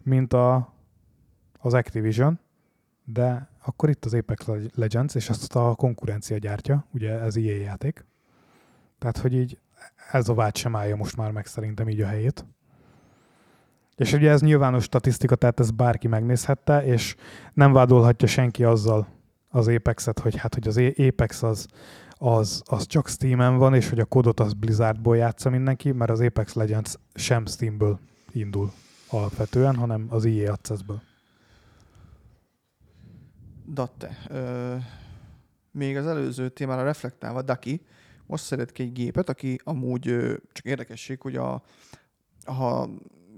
[0.02, 0.72] mint a,
[1.58, 2.38] az Activision,
[3.04, 8.04] de akkor itt az Apex Legends, és ezt a konkurencia gyártja, ugye ez EA játék.
[8.98, 9.58] Tehát, hogy így
[10.12, 12.44] ez a vád sem állja most már meg szerintem így a helyét.
[13.96, 17.16] És ugye ez nyilvános statisztika, tehát ez bárki megnézhette, és
[17.52, 19.06] nem vádolhatja senki azzal
[19.48, 21.66] az Apex-et, hogy hát, hogy az Apex az,
[22.22, 26.20] az, az csak Steam-en van, és hogy a kodot az Blizzardból játsza mindenki, mert az
[26.20, 27.98] Apex Legends sem Steamből
[28.32, 28.72] indul
[29.08, 31.02] alapvetően, hanem az EA Access-ből.
[33.72, 34.76] Datte, ö,
[35.70, 37.82] még az előző témára reflektálva, Daki
[38.26, 41.62] most szeret ki egy gépet, aki amúgy ö, csak érdekesség, hogy a,
[42.44, 42.88] ha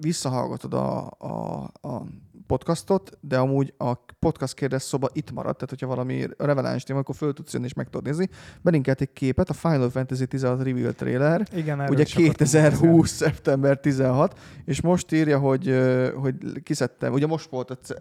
[0.01, 2.03] visszahallgatod a, a, a
[2.47, 7.15] podcastot, de amúgy a podcast kérdez szoba itt maradt, tehát hogyha valami releváns téma, akkor
[7.15, 8.29] föl tudsz jönni és meg tudod nézni.
[8.63, 13.11] Belinkelt egy képet, a Final Fantasy 16 Reveal trailer, Igen, Ugye is akartam 2020.
[13.11, 15.81] szeptember 16, és most írja, hogy,
[16.15, 17.95] hogy kiszedtem, ugye most volt,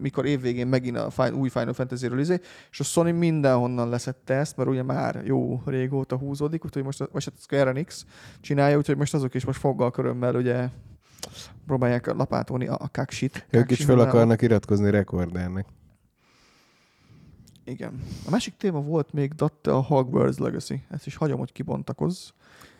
[0.00, 2.40] mikor évvégén megint a új Final Fantasy-ről izé,
[2.70, 7.24] és a Sony mindenhonnan leszette ezt, mert ugye már jó régóta húzódik, úgyhogy most, vagy
[7.24, 8.04] hát a Square Enix
[8.40, 10.68] csinálja, úgyhogy most azok is most foggal körömmel ugye
[11.66, 13.46] próbálják lapátolni a, a kaksit.
[13.50, 15.66] Ők is fel akarnak iratkozni rekordernek.
[17.64, 18.02] Igen.
[18.26, 20.82] A másik téma volt még Datte a Hogwarts Legacy.
[20.90, 22.28] Ezt is hagyom, hogy kibontakozz.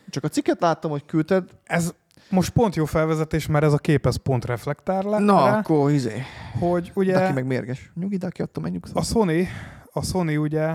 [0.09, 1.49] Csak a cikket láttam, hogy küldted.
[1.65, 1.95] Ez
[2.31, 5.91] most pont jó felvezetés, mert ez a kép ez pont reflektál le, Na, rá, akkor
[5.91, 6.23] izé.
[6.59, 7.13] hogy Ugye...
[7.13, 7.91] Daki meg mérges.
[7.95, 9.49] Nyugi, Daki, adtam egy a Sony,
[9.93, 10.75] a Sony ugye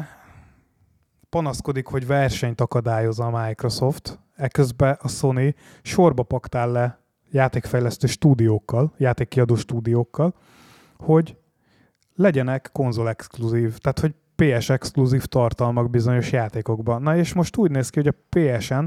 [1.29, 7.04] panaszkodik, hogy versenyt akadályoz a Microsoft, eközben a Sony sorba paktál le
[7.35, 10.33] játékfejlesztő stúdiókkal, játékkiadó stúdiókkal,
[10.97, 11.37] hogy
[12.15, 17.01] legyenek konzol exkluzív, tehát hogy PS exkluzív tartalmak bizonyos játékokban.
[17.01, 18.85] Na és most úgy néz ki, hogy a PSN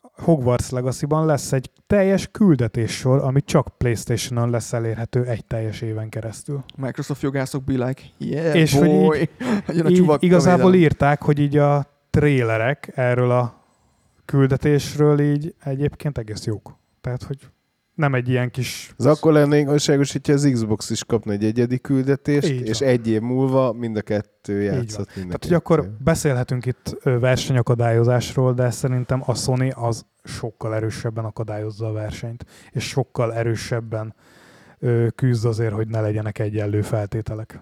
[0.00, 6.64] Hogwarts Legacy-ban lesz egy teljes küldetéssor, ami csak Playstation-on lesz elérhető egy teljes éven keresztül.
[6.76, 9.28] Microsoft jogászok be like, yeah, És hogy boy.
[9.76, 13.64] Jön a Így igazából írták, hogy így a trélerek erről a
[14.24, 16.76] küldetésről így egyébként egész jók.
[17.06, 17.38] Tehát, hogy
[17.94, 18.94] nem egy ilyen kis...
[18.96, 22.88] Az akkor lenne igazságos, hogyha az Xbox is kapna egy egyedi küldetést, Így és van.
[22.88, 29.22] egy év múlva mind a kettő játszott Tehát, hogy akkor beszélhetünk itt versenyakadályozásról, de szerintem
[29.26, 34.14] a Sony az sokkal erősebben akadályozza a versenyt, és sokkal erősebben
[35.14, 37.60] küzd azért, hogy ne legyenek egyenlő feltételek.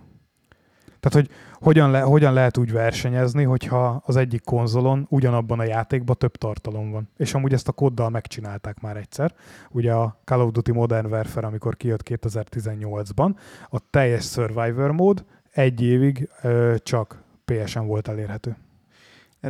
[1.04, 6.16] Tehát, hogy hogyan, le, hogyan lehet úgy versenyezni, hogyha az egyik konzolon ugyanabban a játékban
[6.18, 7.08] több tartalom van.
[7.16, 9.34] És amúgy ezt a koddal megcsinálták már egyszer.
[9.70, 13.34] Ugye a Call of Duty Modern Warfare, amikor kijött 2018-ban,
[13.70, 18.56] a teljes Survivor mód egy évig ö, csak PSN volt elérhető.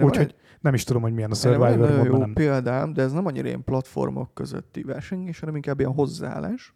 [0.00, 2.04] Úgyhogy nem is tudom, hogy milyen a Survivor módban.
[2.04, 2.32] jó Nem.
[2.32, 6.74] példám, de ez nem annyira ilyen platformok közötti versengés, hanem inkább ilyen hozzáállás.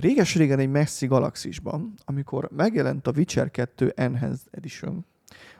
[0.00, 5.04] Réges-régen egy messzi galaxisban, amikor megjelent a Witcher 2 Enhanced Edition,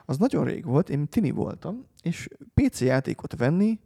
[0.05, 3.79] az nagyon rég volt, én tini voltam, és PC játékot venni,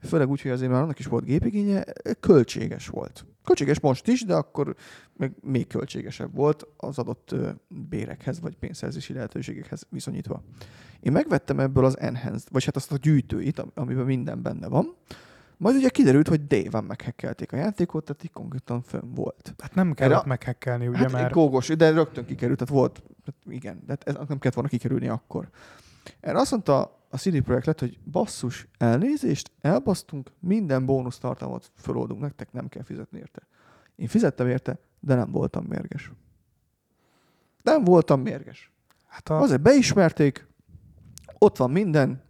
[0.00, 1.84] főleg úgy, hogy azért már annak is volt gépigénye,
[2.20, 3.26] költséges volt.
[3.44, 4.74] Költséges most is, de akkor
[5.16, 7.34] meg még költségesebb volt az adott
[7.68, 10.42] bérekhez, vagy pénzszerzési lehetőségekhez viszonyítva.
[11.00, 14.96] Én megvettem ebből az Enhanced, vagy hát azt a gyűjtőit, am- amiben minden benne van,
[15.56, 19.54] majd ugye kiderült, hogy Dave-en meghekkelték a játékot, tehát így konkrétan fönn volt.
[19.58, 21.32] Hát nem kellett Erre- meghekkelni, ugye, hát mert...
[21.32, 25.08] gógos, de rögtön kikerült, tehát volt, tehát igen, de hát ez nem kellett volna kikerülni
[25.08, 25.48] akkor.
[26.20, 32.20] Erre azt mondta a CD Projekt lett, hogy basszus, elnézést, elbasztunk, minden bónusz tartalmat feloldunk
[32.20, 33.42] nektek, nem kell fizetni érte.
[33.96, 36.10] Én fizettem érte, de nem voltam mérges.
[37.62, 38.72] Nem voltam mérges.
[39.06, 40.46] Hát a, Azért beismerték,
[41.38, 42.22] ott van minden,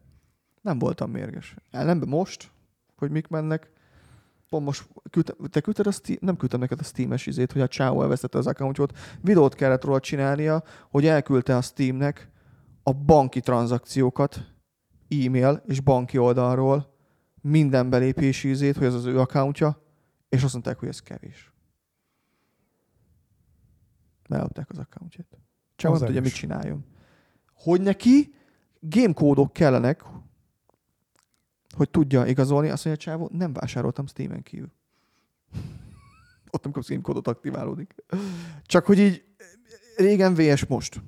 [0.61, 1.55] nem voltam mérges.
[1.71, 2.51] Ellenben most,
[2.97, 3.71] hogy mik mennek,
[4.49, 7.67] pont most küldte, te küldted a Steam, nem küldtem neked a Steam-es izét, hogy a
[7.67, 12.31] Chao elvesztette az accountot, videót kellett róla csinálnia, hogy elküldte a Steamnek
[12.83, 14.53] a banki tranzakciókat,
[15.09, 16.93] e-mail és banki oldalról,
[17.41, 19.83] minden belépési izét, hogy ez az ő accountja,
[20.29, 21.53] és azt mondták, hogy ez kevés.
[24.29, 25.39] Beadták az accountját.
[25.77, 26.85] Csak nem tudja, mit csináljon.
[27.55, 28.35] Hogy neki
[28.81, 30.05] gamekódok kellenek,
[31.75, 34.73] hogy tudja igazolni, azt mondja, csávó, nem vásároltam Steam-en kívül.
[36.51, 37.95] ott nem kapsz gamecode aktiválódik.
[38.63, 39.25] Csak hogy így
[39.97, 41.03] régen VS most.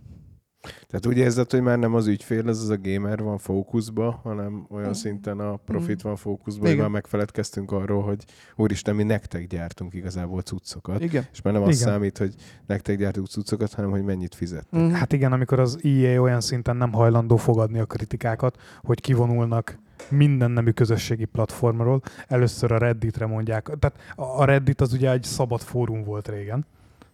[0.87, 4.67] Tehát úgy érzed, hogy már nem az ügyfél, ez az a gamer van fókuszba, hanem
[4.71, 4.93] olyan Mm.
[4.93, 8.25] szinten a profit van fókuszba, hogy már megfeledkeztünk arról, hogy
[8.57, 11.03] úristen, mi nektek gyártunk igazából cuccokat.
[11.03, 11.27] Igen.
[11.33, 11.89] És már nem az Igen.
[11.89, 12.35] számít, hogy
[12.67, 14.67] nektek gyártunk cuccokat, hanem hogy mennyit fizet.
[14.77, 14.89] Mm.
[14.91, 20.51] Hát igen, amikor az EA olyan szinten nem hajlandó fogadni a kritikákat, hogy kivonulnak minden
[20.51, 22.03] nemű közösségi platformról.
[22.29, 23.71] Először a Redditre mondják.
[23.79, 26.67] Tehát a Reddit az ugye egy szabad fórum volt régen.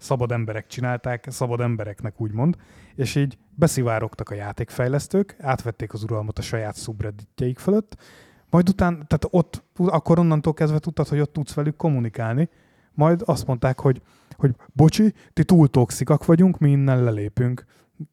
[0.03, 2.57] Szabad emberek csinálták, szabad embereknek úgymond,
[2.95, 7.97] és így beszivárogtak a játékfejlesztők, átvették az uralmat a saját subredditjeik fölött,
[8.51, 12.49] majd utána, tehát ott, akkor onnantól kezdve tudtad, hogy ott tudsz velük kommunikálni,
[12.93, 14.03] majd azt mondták, hogy,
[14.37, 17.65] hogy bocsi, ti túl toxikak vagyunk, mi innen lelépünk.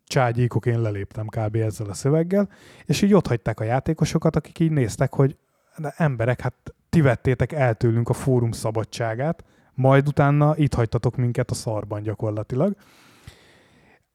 [0.04, 1.56] Cságyékok, én leléptem kb.
[1.56, 2.49] ezzel a szöveggel,
[2.86, 5.38] és így ott hagyták a játékosokat, akik így néztek, hogy
[5.78, 6.54] de emberek, hát
[6.89, 9.43] ti vettétek el tőlünk a fórum szabadságát,
[9.80, 12.76] majd utána itt hagytatok minket a szarban gyakorlatilag.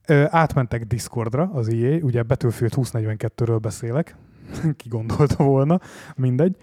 [0.06, 4.16] Ö, átmentek Discordra az EA, ugye Battlefield 2042-ről beszélek,
[4.76, 5.80] ki gondolta volna,
[6.16, 6.56] mindegy,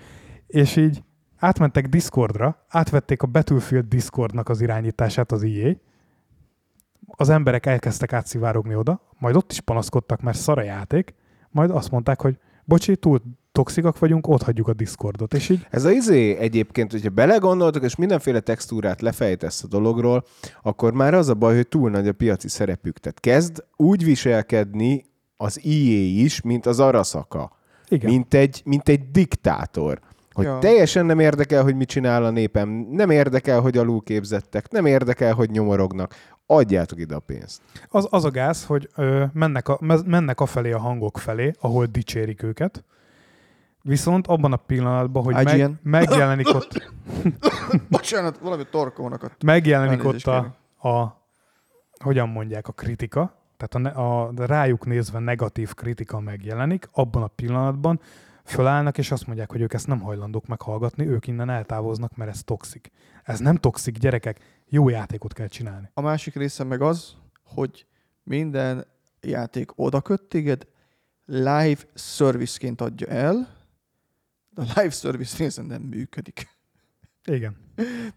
[0.47, 1.03] és így
[1.37, 5.73] átmentek Discordra, átvették a Battlefield Discordnak az irányítását az EA,
[7.07, 11.13] az emberek elkezdtek átszivárogni oda, majd ott is panaszkodtak, mert szar a játék,
[11.49, 13.21] majd azt mondták, hogy bocsi, túl
[13.51, 17.95] toxikak vagyunk, ott hagyjuk a Discordot, és így Ez a izé egyébként, hogyha belegondoltok, és
[17.95, 20.25] mindenféle textúrát lefejtesz a dologról,
[20.61, 22.97] akkor már az a baj, hogy túl nagy a piaci szerepük.
[22.97, 25.05] Tehát kezd úgy viselkedni
[25.37, 27.51] az EA is, mint az Arasaka.
[27.87, 28.09] igen.
[28.09, 29.99] Mint egy, mint egy diktátor.
[30.33, 30.57] Hogy ja.
[30.59, 35.49] teljesen nem érdekel, hogy mit csinál a népem, nem érdekel, hogy alulképzettek, nem érdekel, hogy
[35.49, 36.15] nyomorognak.
[36.51, 37.61] Adjátok ide a pénzt.
[37.89, 42.43] Az, az a gáz, hogy ö, mennek, a, mennek afelé a hangok felé, ahol dicsérik
[42.43, 42.83] őket,
[43.81, 46.91] viszont abban a pillanatban, hogy meg, megjelenik ott,
[47.89, 49.31] Bocsánat, valami torkónak a...
[49.45, 50.55] megjelenik ott a,
[50.89, 51.21] a,
[52.03, 57.99] hogyan mondják, a kritika, tehát a, a rájuk nézve negatív kritika megjelenik, abban a pillanatban
[58.43, 62.43] fölállnak, és azt mondják, hogy ők ezt nem hajlandók meghallgatni, ők innen eltávoznak, mert ez
[62.43, 62.91] toxik.
[63.23, 65.89] Ez nem toxik, gyerekek, jó játékot kell csinálni.
[65.93, 67.85] A másik része meg az, hogy
[68.23, 68.85] minden
[69.21, 70.67] játék oda köt téged,
[71.25, 73.57] live serviceként adja el,
[74.49, 76.47] de a live service részen nem működik.
[77.23, 77.57] Igen.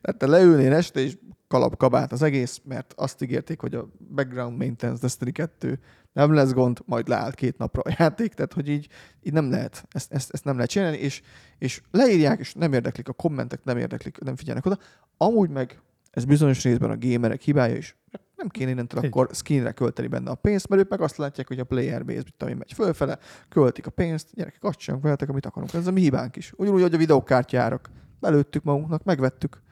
[0.01, 1.17] Tehát te leülnél este, és
[1.49, 5.79] kalapkabát az egész, mert azt ígérték, hogy a background maintenance Destiny 2
[6.13, 8.89] nem lesz gond, majd leállt két napra a játék, tehát hogy így,
[9.23, 11.23] így nem lehet, ezt, ezt, ezt nem lehet csinálni, és,
[11.59, 14.79] és leírják, és nem érdeklik, a kommentek nem érdeklik, nem figyelnek oda.
[15.17, 15.83] Amúgy meg
[16.15, 17.97] ez bizonyos részben a gamerek hibája is.
[18.37, 19.07] Nem kéne innentől Így.
[19.11, 22.23] akkor skinre költeni benne a pénzt, mert ők meg azt látják, hogy a player base,
[22.25, 25.75] mit én, megy fölfele, költik a pénzt, gyerekek, azt csinálunk veletek, amit akarunk.
[25.75, 26.53] Ez a mi hibánk is.
[26.57, 27.91] Ugyanúgy, hogy a videókártyárak.
[28.21, 29.63] Belőttük magunknak, megvettük.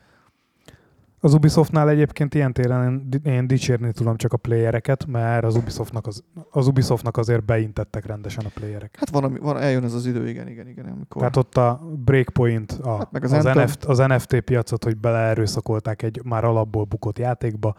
[1.25, 6.07] Az Ubisoftnál egyébként ilyen téren én, én dicsérni tudom csak a playereket, mert az Ubisoftnak,
[6.07, 8.97] az, az Ubisoftnak azért beintettek rendesen a playerek.
[8.99, 11.21] Hát van, van, eljön ez az idő, igen, igen, igen, amikor...
[11.21, 13.65] Tehát ott a Breakpoint, a, Hát meg az az, Anthem.
[13.65, 17.75] NFT, az NFT piacot, hogy beleerőszakolták egy már alapból bukott játékba,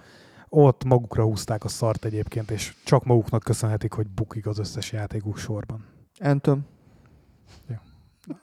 [0.49, 5.37] ott magukra húzták a szart egyébként, és csak maguknak köszönhetik, hogy bukik az összes játékuk
[5.37, 5.85] sorban.
[6.19, 6.65] Anthem.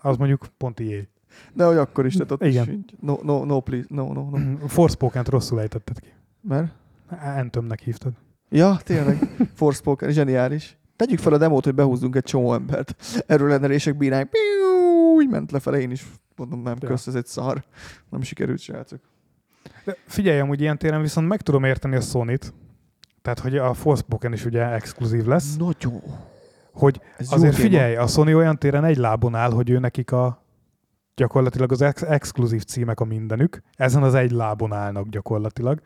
[0.01, 1.09] Az mondjuk pont ilyen.
[1.53, 2.71] De hogy akkor is, tehát ott Igen.
[2.71, 2.95] így.
[3.01, 4.67] No, no, no, please, no, no, no.
[4.67, 6.09] Forspoken-t rosszul ejtetted ki.
[6.41, 6.73] Mert?
[7.37, 8.13] Anthemnek hívtad.
[8.51, 9.19] Ja, tényleg.
[9.55, 10.79] Forspoken, zseniális.
[10.97, 12.95] Tegyük fel a demót, hogy behúzzunk egy csomó embert.
[13.27, 14.29] Erőlendelések bírák.
[14.29, 16.89] Piu, Úgy ment lefele, én is mondom, nem Ja.
[16.89, 17.65] kösz, ez egy szar.
[18.11, 19.01] Nem sikerült, srácok.
[19.85, 22.55] De figyelj, amúgy ilyen téren viszont meg tudom érteni a Sony-t,
[23.23, 26.01] tehát hogy a Forspoken is ugye exkluzív lesz, Nagyon.
[26.73, 30.45] hogy Ez Azért figyelj, a Sony olyan téren egy lábon áll, hogy ő nekik a
[31.15, 35.81] gyakorlatilag az ex- exkluzív címek a mindenük, ezen az egy lábon állnak gyakorlatilag.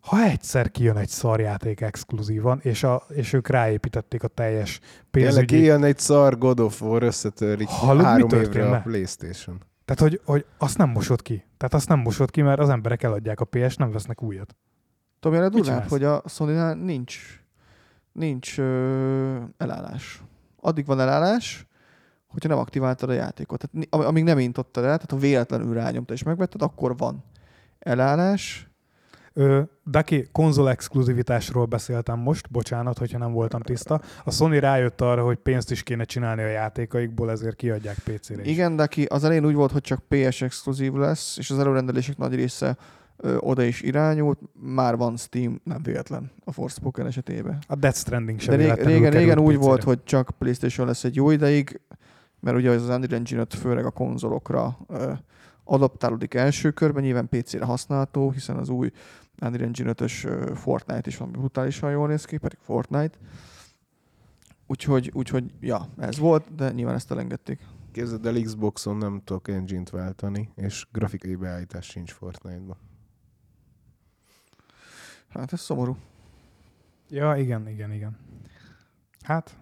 [0.00, 5.56] Ha egyszer kijön egy szarjáték exkluzívan, és, a, és ők ráépítették a teljes Tényleg pénzügyi...
[5.56, 9.60] kijön egy szar God of War, összetörik Hallod, három évre a Playstation.
[9.84, 11.44] Tehát, hogy, hogy azt nem mosod ki.
[11.56, 14.56] Tehát azt nem mosod ki, mert az emberek eladják a PS, nem vesznek újat.
[15.28, 17.42] Milyen a durvább, hogy a sony nincs,
[18.12, 20.22] nincs ö, elállás.
[20.60, 21.66] Addig van elállás,
[22.36, 23.64] hogyha nem aktiváltad a játékot.
[23.70, 27.24] Tehát, amíg nem intottad el, tehát ha véletlenül rányomta és megvetted, akkor van
[27.78, 28.68] elállás.
[29.32, 29.60] Ö,
[29.90, 34.00] Daki, konzol exkluzivitásról beszéltem most, bocsánat, hogyha nem voltam tiszta.
[34.24, 38.48] A Sony rájött arra, hogy pénzt is kéne csinálni a játékaikból, ezért kiadják PC-re is.
[38.48, 42.16] Igen, de ki az elején úgy volt, hogy csak PS exkluzív lesz, és az előrendelések
[42.16, 42.76] nagy része
[43.16, 44.38] ö, oda is irányult.
[44.52, 47.58] Már van Steam, nem véletlen a Forspoken esetében.
[47.66, 51.14] A Death Stranding sem De ré- régen, régen úgy volt, hogy csak PlayStation lesz egy
[51.14, 51.80] jó ideig,
[52.40, 55.12] mert ugye az Unreal Engine 5 főleg a konzolokra ö,
[55.64, 58.90] adaptálódik első körben, nyilván PC-re használható, hiszen az új
[59.42, 63.18] Unreal Engine 5-ös ö, Fortnite is van, brutálisan jól néz ki, pedig Fortnite.
[64.66, 67.60] Úgyhogy, úgyhogy, ja, ez volt, de nyilván ezt elengedték.
[67.92, 72.76] Képzeld el, Xboxon nem tudok engine-t váltani, és grafikai beállítás sincs Fortnite-ba.
[75.28, 75.96] Hát ez szomorú.
[77.08, 78.16] Ja, igen, igen, igen.
[79.22, 79.56] Hát,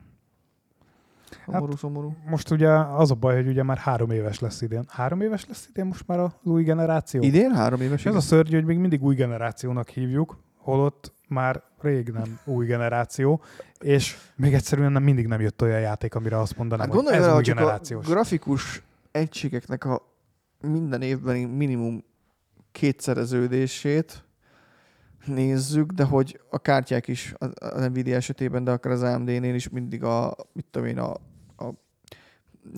[1.46, 2.14] Szomorú, szomorú.
[2.28, 4.84] most ugye az a baj, hogy ugye már három éves lesz idén.
[4.88, 7.22] Három éves lesz idén most már az új generáció?
[7.22, 8.06] Idén három éves?
[8.06, 13.40] Ez a szörnyű, hogy még mindig új generációnak hívjuk, holott már rég nem új generáció,
[13.80, 17.20] és még egyszerűen nem, mindig nem jött olyan játék, amire azt mondanám, Hát hogy ez
[17.20, 18.06] vele, új csak a generációs.
[18.06, 20.02] grafikus egységeknek a
[20.60, 22.04] minden évben minimum
[22.72, 24.24] kétszereződését
[25.26, 30.04] nézzük, de hogy a kártyák is az Nvidia esetében, de akár az AMD-nél is mindig
[30.04, 31.12] a, mit tudom én, a,
[31.56, 31.74] a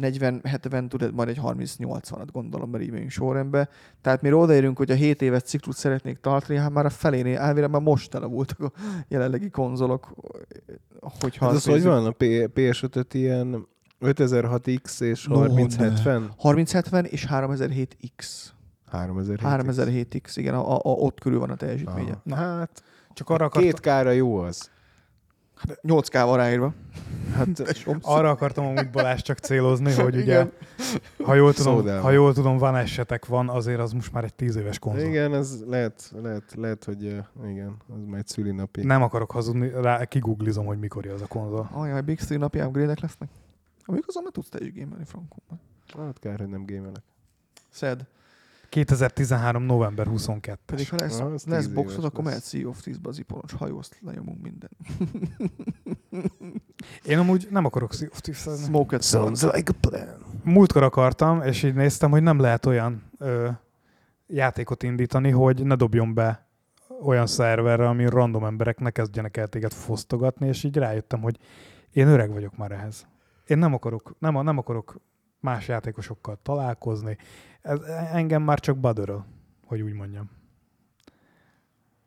[0.00, 3.68] 40-70 tudod, majd egy 30-80-at gondolom, mert így megyünk sorrendbe.
[4.00, 7.66] Tehát mire odaérünk, hogy a 7 éves ciklus szeretnék tartani, hát már a felénél elvére
[7.68, 8.72] már most tele voltak a
[9.08, 10.14] jelenlegi konzolok,
[11.20, 12.06] hogyha Hát az, hogy van?
[12.06, 13.66] A P- PS5-öt ilyen
[14.00, 16.32] 5006X és No, 3070?
[16.38, 18.54] 3070 és 3007X.
[18.86, 22.10] 3007 3007X, igen, a, a, a, ott körül van a teljesítménye.
[22.10, 22.20] Aha.
[22.22, 22.82] Na hát,
[23.12, 24.70] Csak arra, akart, két kára jó az.
[25.82, 26.74] 8K van ráírva.
[27.34, 27.48] Hát
[28.02, 30.52] arra akartam amúgy Balázs csak célozni, hogy ugye, Igen.
[31.24, 32.02] ha jól, tudom, Szódával.
[32.02, 35.08] ha jól tudom, van esetek van, azért az most már egy tíz éves konzol.
[35.08, 37.02] igen, ez lehet, lehet, lehet, hogy
[37.44, 38.84] igen, az már egy szülinapi.
[38.84, 41.68] Nem akarok hazudni, rá kiguglizom, hogy mikor az a konzol.
[41.72, 43.28] Ajaj, Big Street napi upgrade lesznek.
[43.84, 45.60] Amíg azon már tudsz te is gémelni, frankon.
[45.96, 47.02] Hát kár, hogy nem gémelek.
[47.70, 48.06] Szed.
[48.84, 49.62] 2013.
[49.62, 50.60] november 22.
[50.66, 52.32] Pedig ha lesz, az lesz boxod, akkor lesz.
[52.32, 54.70] mehet Sea of Thieves-be az iponos hajózt, lenyomunk minden.
[57.12, 58.64] Én amúgy nem akarok Sea of Thieves-ezni.
[58.64, 59.40] Smoke it.
[59.54, 60.08] like a plan.
[60.44, 63.48] Múltkor akartam, és így néztem, hogy nem lehet olyan ö,
[64.26, 66.48] játékot indítani, hogy ne dobjon be
[67.02, 71.38] olyan szerverre, ami random emberek ne kezdjenek el téged fosztogatni, és így rájöttem, hogy
[71.92, 73.06] én öreg vagyok már ehhez.
[73.46, 75.00] Én nem akarok, nem, nem akarok
[75.40, 77.16] más játékosokkal találkozni.
[77.66, 77.78] Ez,
[78.12, 79.24] engem már csak badöröl,
[79.66, 80.30] hogy úgy mondjam.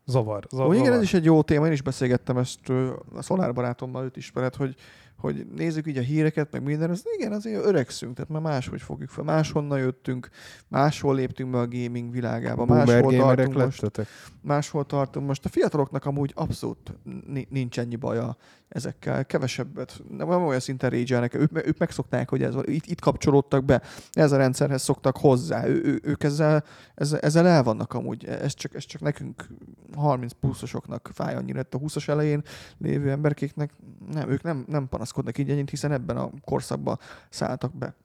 [0.05, 0.47] Zavar.
[0.49, 0.68] zavar.
[0.68, 2.70] Ó, igen, ez is egy jó téma, én is beszélgettem ezt
[3.16, 4.76] a Szolár barátommal, őt ismered, hogy,
[5.18, 9.10] hogy nézzük így a híreket, meg minden, az igen, azért öregszünk, tehát már máshogy fogjuk
[9.10, 9.24] fel.
[9.24, 10.30] Máshonnan jöttünk,
[10.68, 13.82] máshol léptünk be a gaming világába, Boomer máshol tartunk most.
[13.82, 14.07] lettetek?
[14.41, 15.28] máshol tartunk.
[15.28, 16.93] Most a fiataloknak amúgy abszolút
[17.28, 18.38] ni- nincs ennyi baja
[18.70, 19.26] ezekkel.
[19.26, 22.55] Kevesebbet, nem olyan szinten rage ők, ők megszokták, hogy ez.
[22.63, 25.65] Itt, itt kapcsolódtak be, ez a rendszerhez szoktak hozzá.
[25.67, 26.63] Ő, ő, ők ezzel,
[26.95, 28.26] ezzel, ezzel el vannak amúgy.
[28.26, 29.47] Ez csak, ez csak nekünk
[29.95, 31.59] 30 pluszosoknak fáj annyira.
[31.59, 32.43] A 20-as elején
[32.78, 33.74] lévő emberkéknek
[34.11, 36.99] nem, ők nem, nem panaszkodnak így ennyit, hiszen ebben a korszakban
[37.30, 37.95] szálltak be.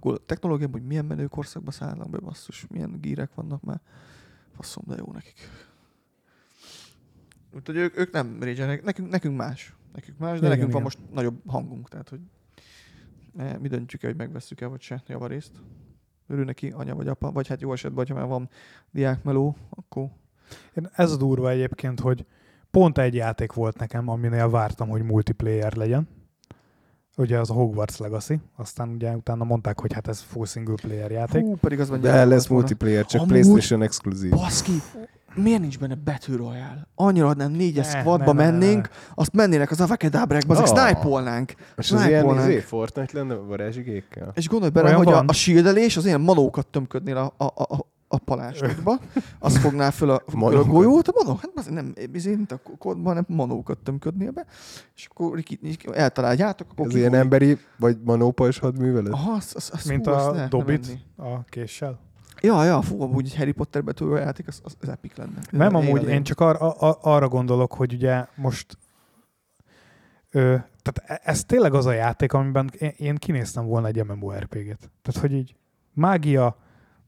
[0.00, 3.80] Hú, technológia, hogy milyen menő korszakba szállnak be, basszus, milyen gírek vannak már.
[4.56, 5.34] Faszom, de jó nekik.
[7.54, 9.76] Úgyhogy ők, ők nem rage nekünk, nekünk más.
[9.94, 10.82] Nekünk más, de Igen, nekünk van igen.
[10.82, 12.20] most nagyobb hangunk, tehát hogy
[13.32, 15.52] ne, mi döntjük el, hogy megveszük-e vagy se javarészt.
[16.26, 18.48] Örül neki anya vagy apa, vagy hát jó esetben, ha már van
[18.90, 20.08] diákmeló, akkor
[20.76, 22.24] Én ez a durva egyébként, hogy
[22.70, 26.08] pont egy játék volt nekem, aminél vártam, hogy multiplayer legyen.
[27.16, 31.10] Ugye az a Hogwarts Legacy, aztán ugye utána mondták, hogy hát ez full single player
[31.10, 31.42] játék.
[31.42, 34.30] hú, pedig az De lesz multiplayer, csak Amúgy- PlayStation exkluzív.
[34.30, 34.72] Baszki,
[35.34, 36.86] miért nincs benne Battle Royale?
[36.94, 40.86] Annyira adnám négyes Ne, squadba ne, ne, ne, mennénk, azt mennének az avakedabrekbe, azok Ah.
[40.86, 41.54] snipe-olnánk.
[41.76, 44.30] És az ilyen izé, Fortnite lenne varázsigékkel?
[44.34, 45.28] És gondolj bele, Olyan hogy a, van.
[45.28, 49.00] a shieldelés az ilyen manókat tömködnél a, a, a, a palásodba,
[49.38, 52.60] azt fogná föl a, föl a golyót, a manó, hát az nem, izé, mint a
[52.78, 54.46] kodban, nem manókat tömködnél be,
[54.96, 55.42] és akkor
[55.92, 59.12] eltaláljátok, akkor Ez ilyen emberi, vagy manópa is hadművelet?
[59.12, 61.98] Aha, az, az, az, Mint hú, a Dobit a késsel.
[62.42, 65.38] Ja, ja, fú, amúgy egy Harry Potter betűvő játék, az, az, az epic lenne.
[65.50, 68.78] Nem, amúgy én csak ar- a- arra gondolok, hogy ugye most
[70.30, 74.90] ö, tehát e- ez tényleg az a játék, amiben én- én kinéztem volna egy MMORPG-t.
[75.02, 75.56] Tehát, hogy így
[75.92, 76.56] mágia,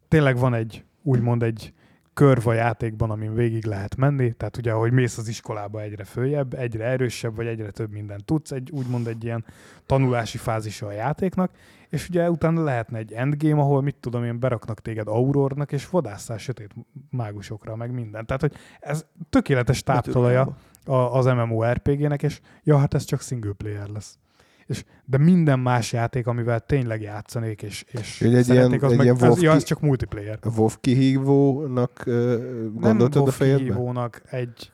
[0.09, 1.72] tényleg van egy, úgymond egy
[2.14, 6.55] körv a játékban, amin végig lehet menni, tehát ugye, ahogy mész az iskolába egyre följebb,
[6.55, 9.45] egyre erősebb, vagy egyre több mindent tudsz, egy, úgymond egy ilyen
[9.87, 11.51] tanulási fázisa a játéknak,
[11.91, 16.38] és ugye utána lehetne egy endgame, ahol mit tudom én, beraknak téged aurornak, és vadásszál
[16.38, 16.74] sötét
[17.11, 18.26] mágusokra, meg minden.
[18.26, 24.18] Tehát, hogy ez tökéletes táptalaja az MMORPG-nek, és ja, hát ez csak single player lesz.
[24.66, 28.97] És, de minden más játék, amivel tényleg játszanék, és, és egy szeretnék, ilyen- az egy
[28.97, 30.38] meg, ilyen ez, ja, ez csak multiplayer.
[30.57, 33.64] WoW kihívónak Nem gondoltad a fejedbe?
[33.64, 34.72] kihívónak egy...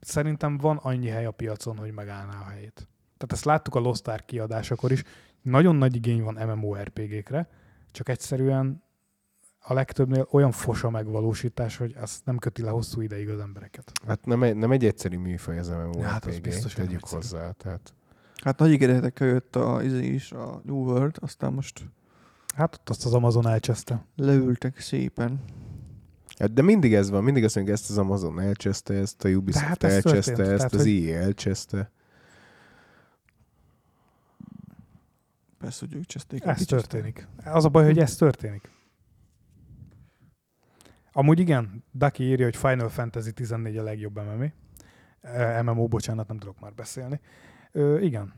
[0.00, 2.88] Szerintem van annyi hely a piacon, hogy megállná a helyét.
[3.16, 5.02] Tehát ezt láttuk a Lost Ark kiadásakor is.
[5.42, 7.48] Nagyon nagy igény van MMORPG-kre,
[7.92, 8.82] csak egyszerűen
[9.62, 13.92] a legtöbbnél olyan fos a megvalósítás, hogy azt nem köti le hosszú ideig az embereket.
[14.06, 17.20] Hát nem egy, nem egy egyszerű műfaj az MMORPG, Hát az biztos, tegyük egyszerű.
[17.20, 17.50] hozzá.
[17.50, 17.94] Tehát
[18.42, 21.80] Hát nagy ígéretekkel jött a, izé is, a New World, aztán most
[22.54, 24.04] Hát ott azt az Amazon elcseszte.
[24.16, 25.40] leültek szépen.
[26.38, 29.64] Hát de mindig ez van, mindig azt mondjuk, ezt az Amazon elcseszte, ezt a Ubisoft
[29.64, 31.90] hát ez elcseszte, történt, ezt tehát, az hogy- EA elcseszte.
[35.60, 36.44] Persze, hogy ők cseszték.
[36.44, 37.28] Ez történik.
[37.44, 38.70] Az a baj, hogy ez történik.
[41.12, 44.46] Amúgy igen, Daki írja, hogy Final Fantasy 14 a legjobb MMO.
[45.62, 47.20] MMO, bocsánat, nem tudok már beszélni.
[47.72, 48.34] Ö, igen.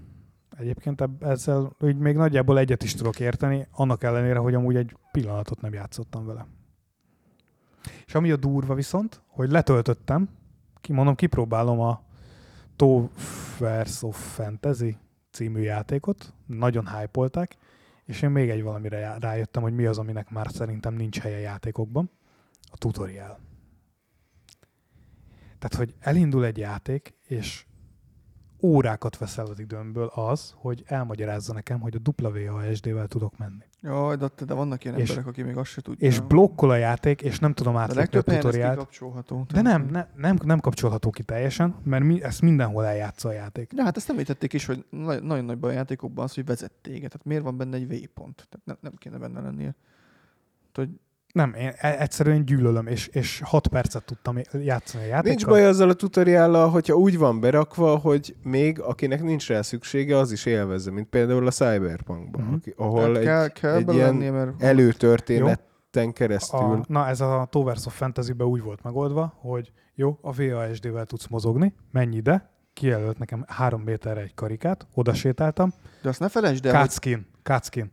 [0.59, 5.61] Egyébként ezzel úgy még nagyjából egyet is tudok érteni, annak ellenére, hogy amúgy egy pillanatot
[5.61, 6.47] nem játszottam vele.
[8.07, 10.29] És ami a durva viszont, hogy letöltöttem,
[10.81, 12.03] kimondom, kipróbálom a
[12.77, 14.97] Towers of Fantasy
[15.33, 17.51] című játékot, nagyon hype
[18.05, 22.11] és én még egy valamire rájöttem, hogy mi az, aminek már szerintem nincs helye játékokban.
[22.71, 23.39] A tutorial.
[25.59, 27.67] Tehát, hogy elindul egy játék, és
[28.63, 32.11] órákat veszel az időmből az, hogy elmagyarázza nekem, hogy a
[32.51, 33.65] WASD-vel tudok menni.
[33.81, 36.13] Jaj, de, de vannak ilyen És- emberek, akik még azt se tudják.
[36.13, 38.73] És blokkol a játék, és nem tudom De átlépni a tutoriált.
[38.79, 39.47] kikapcsolható.
[39.53, 43.73] De nem, ne, nem, nem kapcsolható ki teljesen, mert mi, ezt mindenhol eljátsza a játék.
[43.77, 46.73] Ja, hát ezt említették is, hogy na- nagyon nagy baj a játékokban az, hogy vezet
[46.81, 47.11] téged.
[47.11, 48.35] Tehát miért van benne egy waypont?
[48.51, 49.75] Tehát nem, nem kéne benne lennie.
[50.73, 51.01] Tehát, hogy
[51.33, 55.29] Nem, én e- egyszerűen gyűlölöm, és, és 6 percet tudtam játszani a játékkal.
[55.31, 60.17] Nincs baj azzal a tutoriállal, hogyha úgy van berakva, hogy még akinek nincs rá szüksége,
[60.19, 62.55] az is élvezze, mint például a Cyberpunkban, Mhm.
[62.55, 66.59] aki- ahol hát egy kell, kell egy ilyen lennie, mert előtörténeten keresztül.
[66.61, 71.27] A, na, ez a Towers of Fantasy-ben úgy volt megoldva, hogy jó, a VASD-vel tudsz
[71.27, 75.73] mozogni, menj ide, kijelölt nekem három méterre egy karikát, oda sétáltam,
[76.03, 77.87] de azt ne felejtsd el, hogy cutscene, cutscene.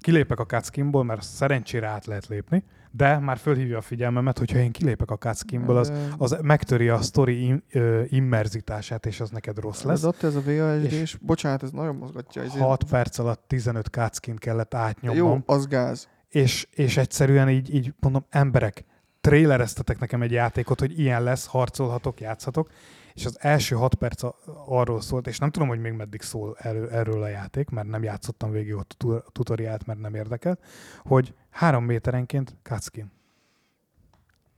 [0.00, 4.72] Kilépek a cutscene-ból, mert szerencsére át lehet lépni, de már fölhívja a figyelmemet, hogyha én
[4.72, 9.78] kilépek a cutscene-ből, az, az megtöri a sztori im, ö, immerzitását, és az neked rossz
[9.78, 10.02] ez lesz.
[10.04, 12.42] ott ez a VASD, És- bocsánat, ez nagyon mozgatja.
[12.42, 15.26] ezért- 6 perc alatt 15 cutscene kellett átnyomnom.
[15.28, 16.08] Jó, az gáz.
[16.28, 18.84] és, és egyszerűen így, így mondom, emberek,
[19.20, 22.70] trailereztetek nekem egy játékot, hogy ilyen lesz, harcolhatok, játszhatok,
[23.16, 24.36] és az első hat perc a-
[24.66, 28.02] arról szólt, és nem tudom, hogy még meddig szól erről, erről a játék, mert nem
[28.02, 30.58] játszottam végig a tu- tutoriált, mert nem érdekel,
[31.02, 33.06] hogy három méterenként cutscene.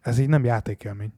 [0.00, 1.12] Ez így nem játékelmény.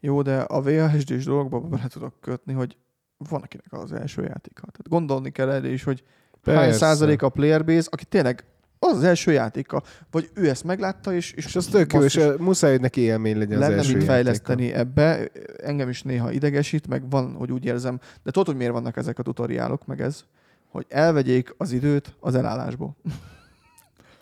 [0.00, 2.76] Jó, de a VHSD-s dologba bele tudok kötni, hogy
[3.16, 4.60] van akinek az első játéka.
[4.60, 6.04] Tehát gondolni kell erre is, hogy
[6.44, 6.78] hány Persze.
[6.78, 8.44] százalék a player base, aki tényleg
[8.78, 12.34] az az első játéka, vagy ő ezt meglátta, és, És az tök jó, és ö,
[12.38, 14.12] muszáj, hogy neki élmény legyen az lenne első mit játéka.
[14.12, 15.28] fejleszteni ebbe.
[15.62, 19.18] Engem is néha idegesít, meg van, hogy úgy érzem, de tudod, hogy miért vannak ezek
[19.18, 20.24] a tutoriálok, meg ez?
[20.70, 22.96] Hogy elvegyék az időt az elállásból.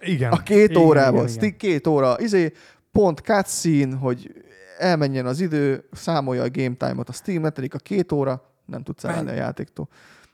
[0.00, 0.32] Igen.
[0.32, 1.56] A két Igen, órában, igen, igen.
[1.56, 2.52] két óra, izé,
[2.92, 4.44] pont cutscene, hogy
[4.78, 9.04] elmenjen az idő, számolja a game time-ot, a Steam letelik a két óra, nem tudsz
[9.04, 9.88] elállni a játéktól.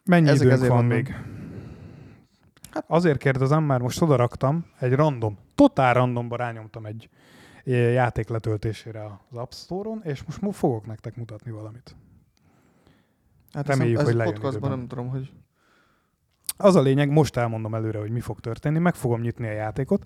[0.04, 0.86] Mennyi Ezek időnk van mondom.
[0.86, 1.14] még?
[2.72, 7.08] Hát azért kérdezem, már most oda raktam egy random, totál randomba rányomtam egy
[7.64, 11.96] eh, játék letöltésére az App Store-on, és most mo- fogok nektek mutatni valamit.
[13.52, 14.78] Hát Reméljük, ez hogy lejön podcastban időben.
[14.78, 15.32] nem tudom, hogy
[16.56, 20.04] Az a lényeg, most elmondom előre, hogy mi fog történni, meg fogom nyitni a játékot,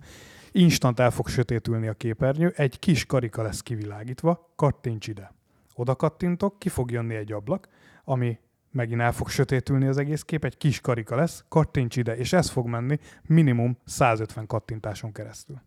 [0.51, 5.33] instant el fog sötétülni a képernyő, egy kis karika lesz kivilágítva, kattints ide.
[5.75, 7.67] Oda kattintok, ki fog jönni egy ablak,
[8.03, 8.39] ami
[8.77, 12.49] megint el fog sötétülni az egész kép, egy kis karika lesz, kattints ide, és ez
[12.49, 15.61] fog menni minimum 150 kattintáson keresztül.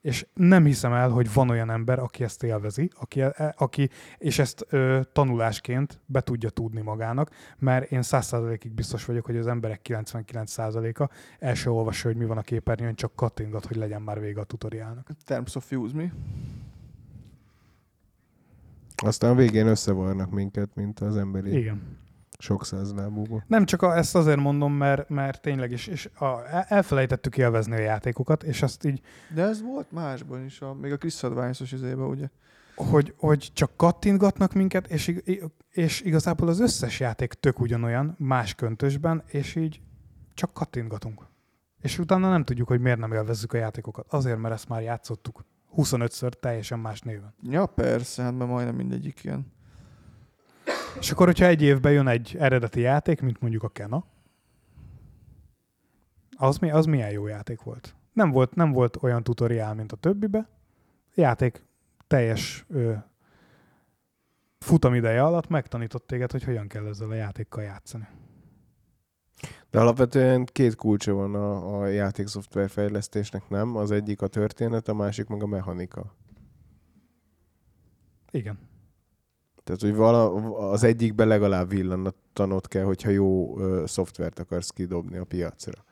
[0.00, 4.38] És nem hiszem el, hogy van olyan ember, aki ezt élvezi, aki, e- aki és
[4.38, 9.80] ezt ö, tanulásként be tudja tudni magának, mert én 100%-ig biztos vagyok, hogy az emberek
[9.88, 14.44] 99%-a első olvassa, hogy mi van a képernyőn, csak kattingat, hogy legyen már vége a
[14.44, 15.10] tutoriálnak.
[15.24, 16.12] Terms of Use mi?
[19.02, 21.98] Aztán a végén összevarnak minket, mint az emberi Igen.
[22.38, 23.44] sok száz lábúból.
[23.46, 26.26] Nem csak a, ezt azért mondom, mert, mert tényleg is, és a,
[26.68, 29.00] elfelejtettük élvezni a játékokat, és azt így,
[29.34, 32.28] De ez volt másban is, a, még a Chris Advice-os izébe, ugye?
[32.88, 35.14] hogy, hogy csak kattintgatnak minket, és,
[35.70, 39.80] és igazából az összes játék tök ugyanolyan, más köntösben, és így
[40.34, 41.26] csak kattintgatunk.
[41.80, 44.06] És utána nem tudjuk, hogy miért nem élvezzük a játékokat.
[44.08, 45.44] Azért, mert ezt már játszottuk.
[45.76, 47.34] 25-ször teljesen más néven.
[47.42, 49.52] Ja, persze, hát mert majdnem mindegyik ilyen.
[50.98, 54.04] És akkor, hogyha egy évben jön egy eredeti játék, mint mondjuk a Kena,
[56.36, 57.94] az, mi, az milyen jó játék volt.
[58.12, 60.48] Nem volt, nem volt olyan tutoriál, mint a többibe.
[61.14, 61.64] Játék
[62.06, 62.92] teljes ö,
[64.58, 68.08] futamideje alatt megtanított téged, hogy hogyan kell ezzel a játékkal játszani.
[69.70, 73.76] De alapvetően két kulcsa van a, a játékszoftver fejlesztésnek, nem?
[73.76, 76.14] Az egyik a történet, a másik meg a mechanika.
[78.30, 78.58] Igen.
[79.64, 80.32] Tehát, hogy vala,
[80.70, 85.84] az egyikbe legalább villantanod kell, hogyha jó ö, szoftvert akarsz kidobni a piacra.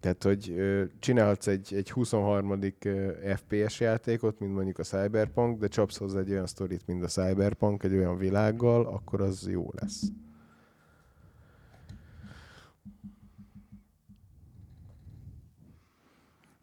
[0.00, 2.60] Tehát, hogy ö, csinálhatsz egy, egy 23.
[2.80, 7.06] ö, FPS játékot, mint mondjuk a Cyberpunk, de csapsz hozzá egy olyan sztorit, mint a
[7.06, 10.02] Cyberpunk, egy olyan világgal, akkor az jó lesz.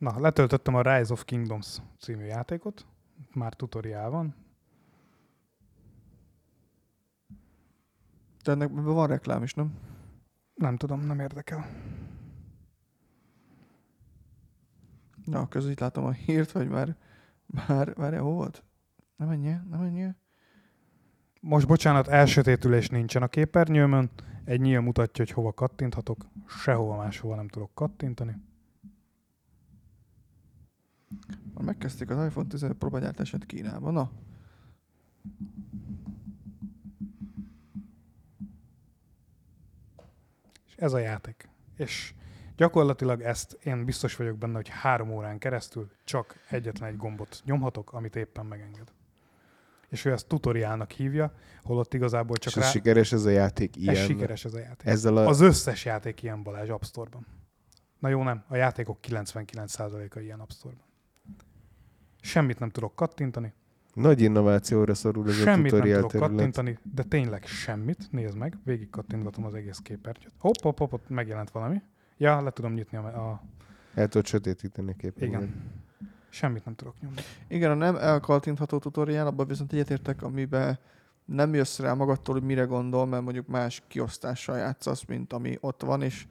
[0.04, 2.86] Na, letöltöttem a Rise of Kingdoms című játékot.
[3.34, 4.36] Már tutoriál van.
[8.44, 9.78] De ennek van reklám is, nem?
[10.54, 11.66] Nem tudom, nem érdekel.
[15.26, 16.96] Na, közül itt látom a hírt, hogy már,
[17.68, 18.64] már, már hol volt?
[19.16, 20.08] Nem ennyi, nem ennyi.
[21.40, 24.10] Most bocsánat, elsötétülés nincsen a képernyőmön.
[24.44, 26.26] Egy nyíl mutatja, hogy hova kattinthatok.
[26.48, 28.52] Sehova máshova nem tudok kattintani.
[31.54, 33.94] Már megkezdték az iPhone 15 próbágyártását Kínában.
[33.94, 34.12] Na,
[40.76, 41.50] És ez a játék.
[41.78, 42.14] És
[42.56, 47.94] gyakorlatilag ezt én biztos vagyok benne, hogy három órán keresztül csak egyetlen egy gombot nyomhatok,
[47.94, 48.92] amit éppen megenged.
[49.90, 52.66] És ő ezt tutoriálnak hívja, holott igazából csak Csak és rá...
[52.68, 53.96] ez sikeres ez a játék ilyen.
[53.96, 54.88] ez sikeres ez a játék.
[54.88, 55.28] Ezzel a...
[55.28, 57.28] Az összes játék ilyen Balázs App Store-ban.
[58.00, 58.44] Na jó, nem.
[58.48, 60.86] A játékok 99%-a ilyen App Store-ban.
[62.24, 63.54] Semmit nem tudok kattintani,
[63.94, 66.30] Nagy innovációra szorul ez a semmit nem tutorial tudok terület.
[66.30, 68.08] kattintani, de tényleg semmit.
[68.12, 70.32] Nézd meg, végig kattintgatom az egész képernyőt.
[70.38, 71.82] Hopp, hopp, hopp, ott megjelent valami.
[72.18, 73.30] Ja, le tudom nyitni a...
[73.30, 73.42] a
[73.94, 75.28] El tudod sötétíteni a képen.
[75.28, 75.72] igen.
[76.30, 77.22] Semmit nem tudok nyomni.
[77.48, 80.80] igen, a nem elkaltintható tutoriál, abban viszont egyetértek, amiben
[81.26, 85.82] nem jössz rá magadtól, hogy mire gondol, mert mondjuk más kiosztással játszasz, mint ami ott
[85.82, 86.26] van, és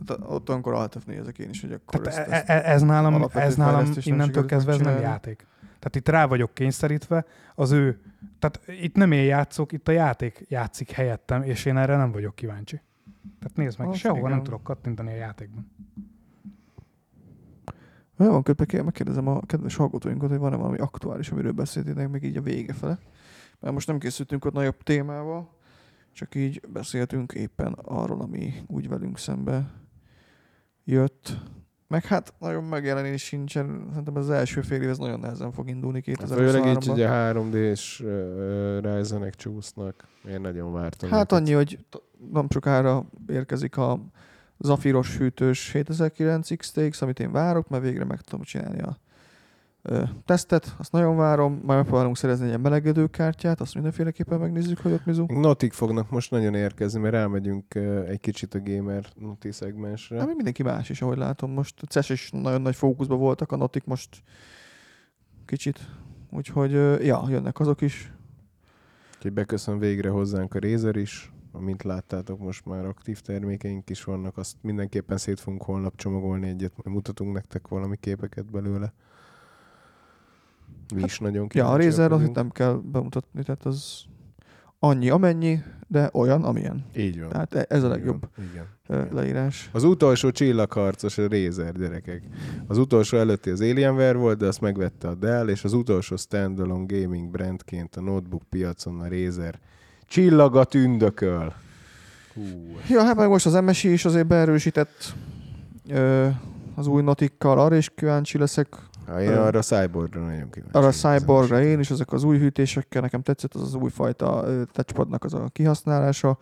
[0.00, 2.82] ott- ott olyankor alt nézek én is, hogy akkor Tehát ezt, e- ezt, e- ez
[2.82, 5.46] nálam, ez nálam innentől kezdve ez nem játék.
[5.60, 7.24] Tehát itt rá vagyok kényszerítve,
[7.54, 8.00] az ő,
[8.38, 12.34] tehát itt nem én játszok, itt a játék játszik helyettem, és én erre nem vagyok
[12.34, 12.80] kíváncsi.
[13.38, 14.30] Tehát nézd meg, Az sehova igen.
[14.30, 15.70] nem tudok kattintani a játékban.
[18.18, 22.36] Olyan van, közben megkérdezem a kedves hallgatóinkat, hogy van-e valami aktuális, amiről beszéltétek meg így
[22.36, 22.98] a vége fele.
[23.60, 25.50] Mert most nem készültünk ott nagyobb témával,
[26.12, 29.70] csak így beszéltünk éppen arról, ami úgy velünk szembe
[30.84, 31.36] jött.
[31.88, 36.02] Meg hát nagyon megjelenés sincsen, szerintem az első fél év ez nagyon nehezen fog indulni
[36.18, 37.34] Hát Főleg így, 2023-ban.
[37.34, 40.08] a 3D-s uh, ryzen csúsznak.
[40.30, 41.10] Én nagyon vártam.
[41.10, 41.32] Hát őket.
[41.32, 41.78] annyi, hogy
[42.32, 44.00] nem sokára érkezik a
[44.58, 48.98] zafiros hűtős 7009 XTX, amit én várok, mert végre meg tudom csinálni a
[50.24, 55.04] tesztet, azt nagyon várom, majd megpróbálunk szerezni egy melegedő kártyát, azt mindenféleképpen megnézzük, hogy ott
[55.04, 55.24] mizu.
[55.28, 57.74] Notik fognak most nagyon érkezni, mert rámegyünk
[58.06, 60.18] egy kicsit a gamer noti szegmensre.
[60.18, 61.50] Hát mindenki más is, ahogy látom.
[61.50, 64.22] Most a CES is nagyon nagy fókuszban voltak, a notik most
[65.44, 65.78] kicsit.
[66.30, 66.72] Úgyhogy,
[67.04, 68.12] ja, jönnek azok is.
[69.16, 71.32] Úgyhogy beköszön végre hozzánk a Razer is.
[71.52, 76.72] Amint láttátok, most már aktív termékeink is vannak, azt mindenképpen szét fogunk holnap csomagolni egyet,
[76.84, 78.92] mutatunk nektek valami képeket belőle.
[80.94, 82.28] Mi is nagyon Ja, a Razer az vagyunk.
[82.28, 84.02] itt nem kell bemutatni, tehát az
[84.78, 85.58] annyi amennyi,
[85.88, 86.84] de olyan, amilyen.
[86.96, 87.28] Így van.
[87.28, 88.28] Tehát e- ez a legjobb.
[88.52, 89.08] Igen.
[89.12, 89.68] leírás.
[89.72, 92.22] Az utolsó csillagharcos a Razer, gyerekek.
[92.66, 96.84] Az utolsó előtti az Alienware volt, de azt megvette a Dell, és az utolsó standalone
[96.98, 99.58] gaming brandként a notebook piacon a Razer
[100.06, 101.52] csillaga tündököl.
[102.34, 102.42] Hú,
[102.88, 105.14] Ja, hát meg most az MSI is azért beerősített
[105.88, 106.28] ö,
[106.74, 108.68] az új notikkal, arra is kíváncsi leszek.
[109.06, 110.76] Ha én arra a Cyborgra nagyon kíváncsi.
[110.76, 115.24] Arra a Cyborgra én is, ezek az új hűtésekkel, nekem tetszett az az újfajta touchpadnak
[115.24, 116.38] az a kihasználása.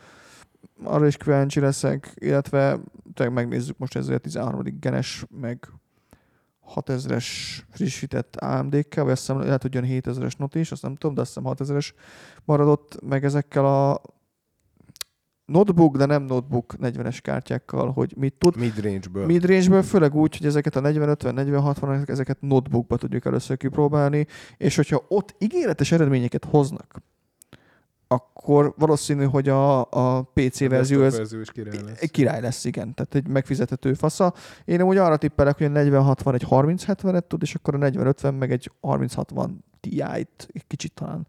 [0.82, 2.78] Arra is kíváncsi leszek, illetve
[3.14, 4.62] tényleg megnézzük most ezzel a 13.
[4.80, 5.68] genes, meg
[6.74, 7.26] 6000-es
[7.70, 11.20] frissített AMD-kkel, vagy azt hiszem lehet, hogy jön 7000-es not is, azt nem tudom, de
[11.20, 11.90] azt hiszem 6000-es
[12.44, 14.00] maradott meg ezekkel a
[15.44, 18.56] notebook, de nem notebook 40-es kártyákkal, hogy mit tud.
[18.56, 19.26] Midrange-ből.
[19.26, 24.26] Midrange-ből, főleg úgy, hogy ezeket a 40-50-40-60, ezeket notebookba tudjuk először kipróbálni,
[24.56, 27.02] és hogyha ott ígéretes eredményeket hoznak,
[28.12, 32.00] akkor valószínű, hogy a, a PC A verzió ez verzió is király lesz.
[32.00, 32.94] egy király lesz, igen.
[32.94, 34.34] Tehát egy megfizethető fasza.
[34.64, 38.52] Én amúgy arra tippelek, hogy a 40-60 egy 30-70-et tud, és akkor a 40-50 meg
[38.52, 39.48] egy 30-60
[39.80, 41.26] Ti-t, egy kicsit talán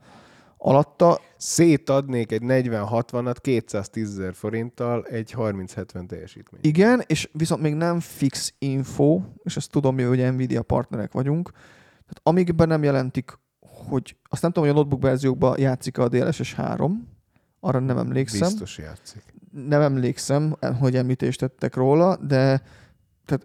[0.63, 1.19] alatta.
[1.37, 6.61] Szétadnék egy 40-60-at 210 ezer forinttal egy 30-70 teljesítmény.
[6.63, 12.19] Igen, és viszont még nem fix info, és ezt tudom, hogy Nvidia partnerek vagyunk, tehát
[12.23, 16.53] amíg be nem jelentik, hogy azt nem tudom, hogy a notebook verziókban játszik a DLSS
[16.53, 17.07] 3,
[17.59, 19.23] arra nem emlékszem, Biztos játszik.
[19.51, 22.61] nem emlékszem, hogy említést tettek róla, de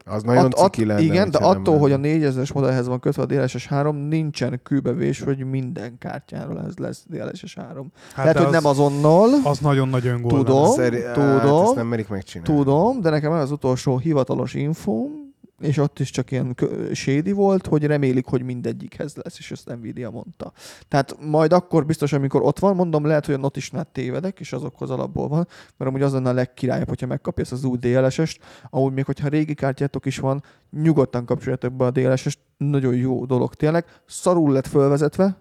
[0.05, 1.01] Az nagyon At- ciki lenne.
[1.01, 2.31] Igen, de attól, hogy a lenne.
[2.31, 7.55] 4000-es modellhez van kötve a DLSS 3, nincsen kőbevés, hogy minden kártyáról ez lesz DLSS
[7.55, 7.93] 3.
[8.15, 10.31] Hát Lehet, hogy az, nem azonnal, Az nagyon nagy öngól.
[10.31, 10.63] Tudom.
[10.63, 10.75] lenne.
[10.75, 12.55] Szeri- hát, tudom, ezt nem merik megcsinálni.
[12.55, 15.28] tudom, de nekem ez az utolsó hivatalos infóm,
[15.61, 16.57] és ott is csak ilyen
[16.93, 20.53] shady volt, hogy remélik, hogy mindegyikhez lesz, és ezt Nvidia mondta.
[20.89, 24.91] Tehát majd akkor biztos, amikor ott van, mondom, lehet, hogy a Notisnál tévedek, és azokhoz
[24.91, 25.47] alapból van,
[25.77, 28.41] mert amúgy az lenne a legkirályabb, hogyha megkapja ezt az új DLSS-t,
[28.71, 33.55] amúgy még hogyha régi kártyátok is van, nyugodtan kapcsoljatok be a DLSS-t, nagyon jó dolog
[33.55, 33.85] tényleg.
[34.07, 35.37] Szarul lett fölvezetve,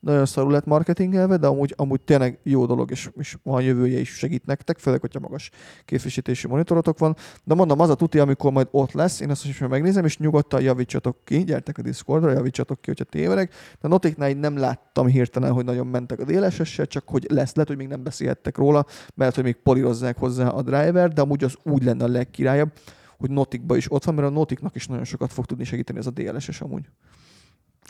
[0.00, 4.08] nagyon szarul lett marketingelve, de amúgy, amúgy tényleg jó dolog, és, és van jövője is
[4.08, 5.50] segít nektek, főleg, hogyha magas
[5.84, 7.16] képvisítési monitorotok van.
[7.44, 10.60] De mondom, az a tuti, amikor majd ott lesz, én azt is megnézem, és nyugodtan
[10.60, 13.54] javítsatok ki, gyertek a Discordra, javítsatok ki, hogyha tévedek.
[13.80, 17.76] De Notiknál nem láttam hirtelen, hogy nagyon mentek a dlss csak hogy lesz, lehet, hogy
[17.76, 21.84] még nem beszélhettek róla, mert hogy még polírozzák hozzá a driver, de amúgy az úgy
[21.84, 22.72] lenne a legkirályabb,
[23.18, 26.06] hogy Notikba is ott van, mert a Notiknak is nagyon sokat fog tudni segíteni ez
[26.06, 26.88] a DLSS amúgy.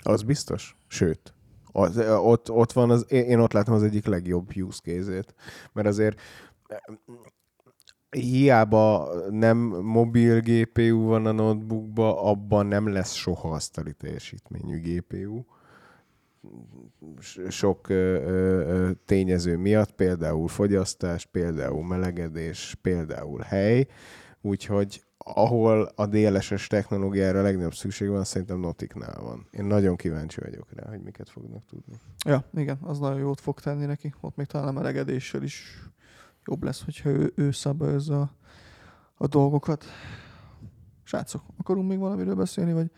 [0.03, 0.77] Az biztos.
[0.87, 1.35] Sőt,
[1.79, 5.35] az, ott, ott van, az, én ott látom az egyik legjobb use case-ét.
[5.73, 6.21] Mert azért
[6.69, 6.79] eh,
[8.11, 15.45] hiába nem mobil GPU van a notebookba, abban nem lesz soha asztali teljesítményű GPU.
[17.49, 23.87] Sok ö, ö, tényező miatt, például fogyasztás, például melegedés, például hely,
[24.41, 25.03] úgyhogy
[25.35, 29.47] ahol a DLSS technológiára a legnagyobb szükség van, szerintem Notiknál van.
[29.51, 31.95] Én nagyon kíváncsi vagyok rá, hogy miket fognak tudni.
[32.27, 34.15] Ja, igen, az nagyon jót fog tenni neki.
[34.21, 35.83] Ott még talán a melegedéssel is
[36.45, 38.31] jobb lesz, hogyha ő, ő szabályozza a,
[39.15, 39.85] a dolgokat.
[41.03, 42.91] Srácok, akarunk még valamiről beszélni, vagy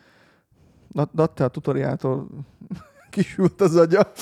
[0.88, 2.28] Dat- Datte a tutoriától
[3.10, 4.12] kisült az agya.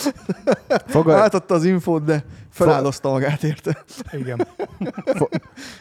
[0.86, 3.84] Fogad, Átadta az infót, de feláldozta magát érte.
[4.12, 4.46] Igen.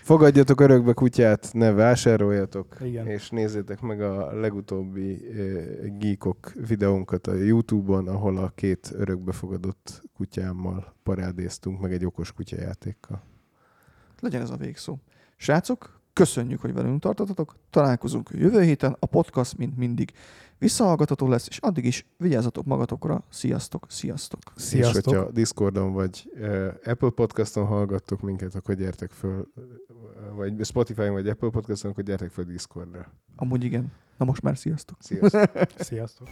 [0.03, 3.07] fogadjatok örökbe kutyát, ne vásároljatok, Igen.
[3.07, 5.65] és nézzétek meg a legutóbbi eh,
[5.97, 13.23] geekok videónkat a Youtube-on, ahol a két örökbefogadott kutyámmal parádéztunk, meg egy okos kutyajátékkal.
[14.19, 14.97] Legyen ez a végszó.
[15.35, 17.55] Srácok, köszönjük, hogy velünk tartottatok.
[17.69, 18.95] Találkozunk jövő héten.
[18.99, 20.11] A podcast, mint mindig,
[20.59, 23.23] visszahallgatható lesz, és addig is vigyázzatok magatokra.
[23.29, 24.39] Sziasztok, sziasztok.
[24.55, 25.13] És Sziasztok.
[25.13, 29.63] hogyha Discordon vagy uh, Apple Podcaston hallgattok minket, akkor gyertek föl, uh,
[30.35, 33.11] vagy Spotify-on vagy Apple Podcaston, akkor gyertek föl Discordra.
[33.35, 33.91] Amúgy igen.
[34.17, 34.97] Na most már sziasztok.
[34.99, 35.51] Sziasztok!
[35.89, 36.27] Sziasztok.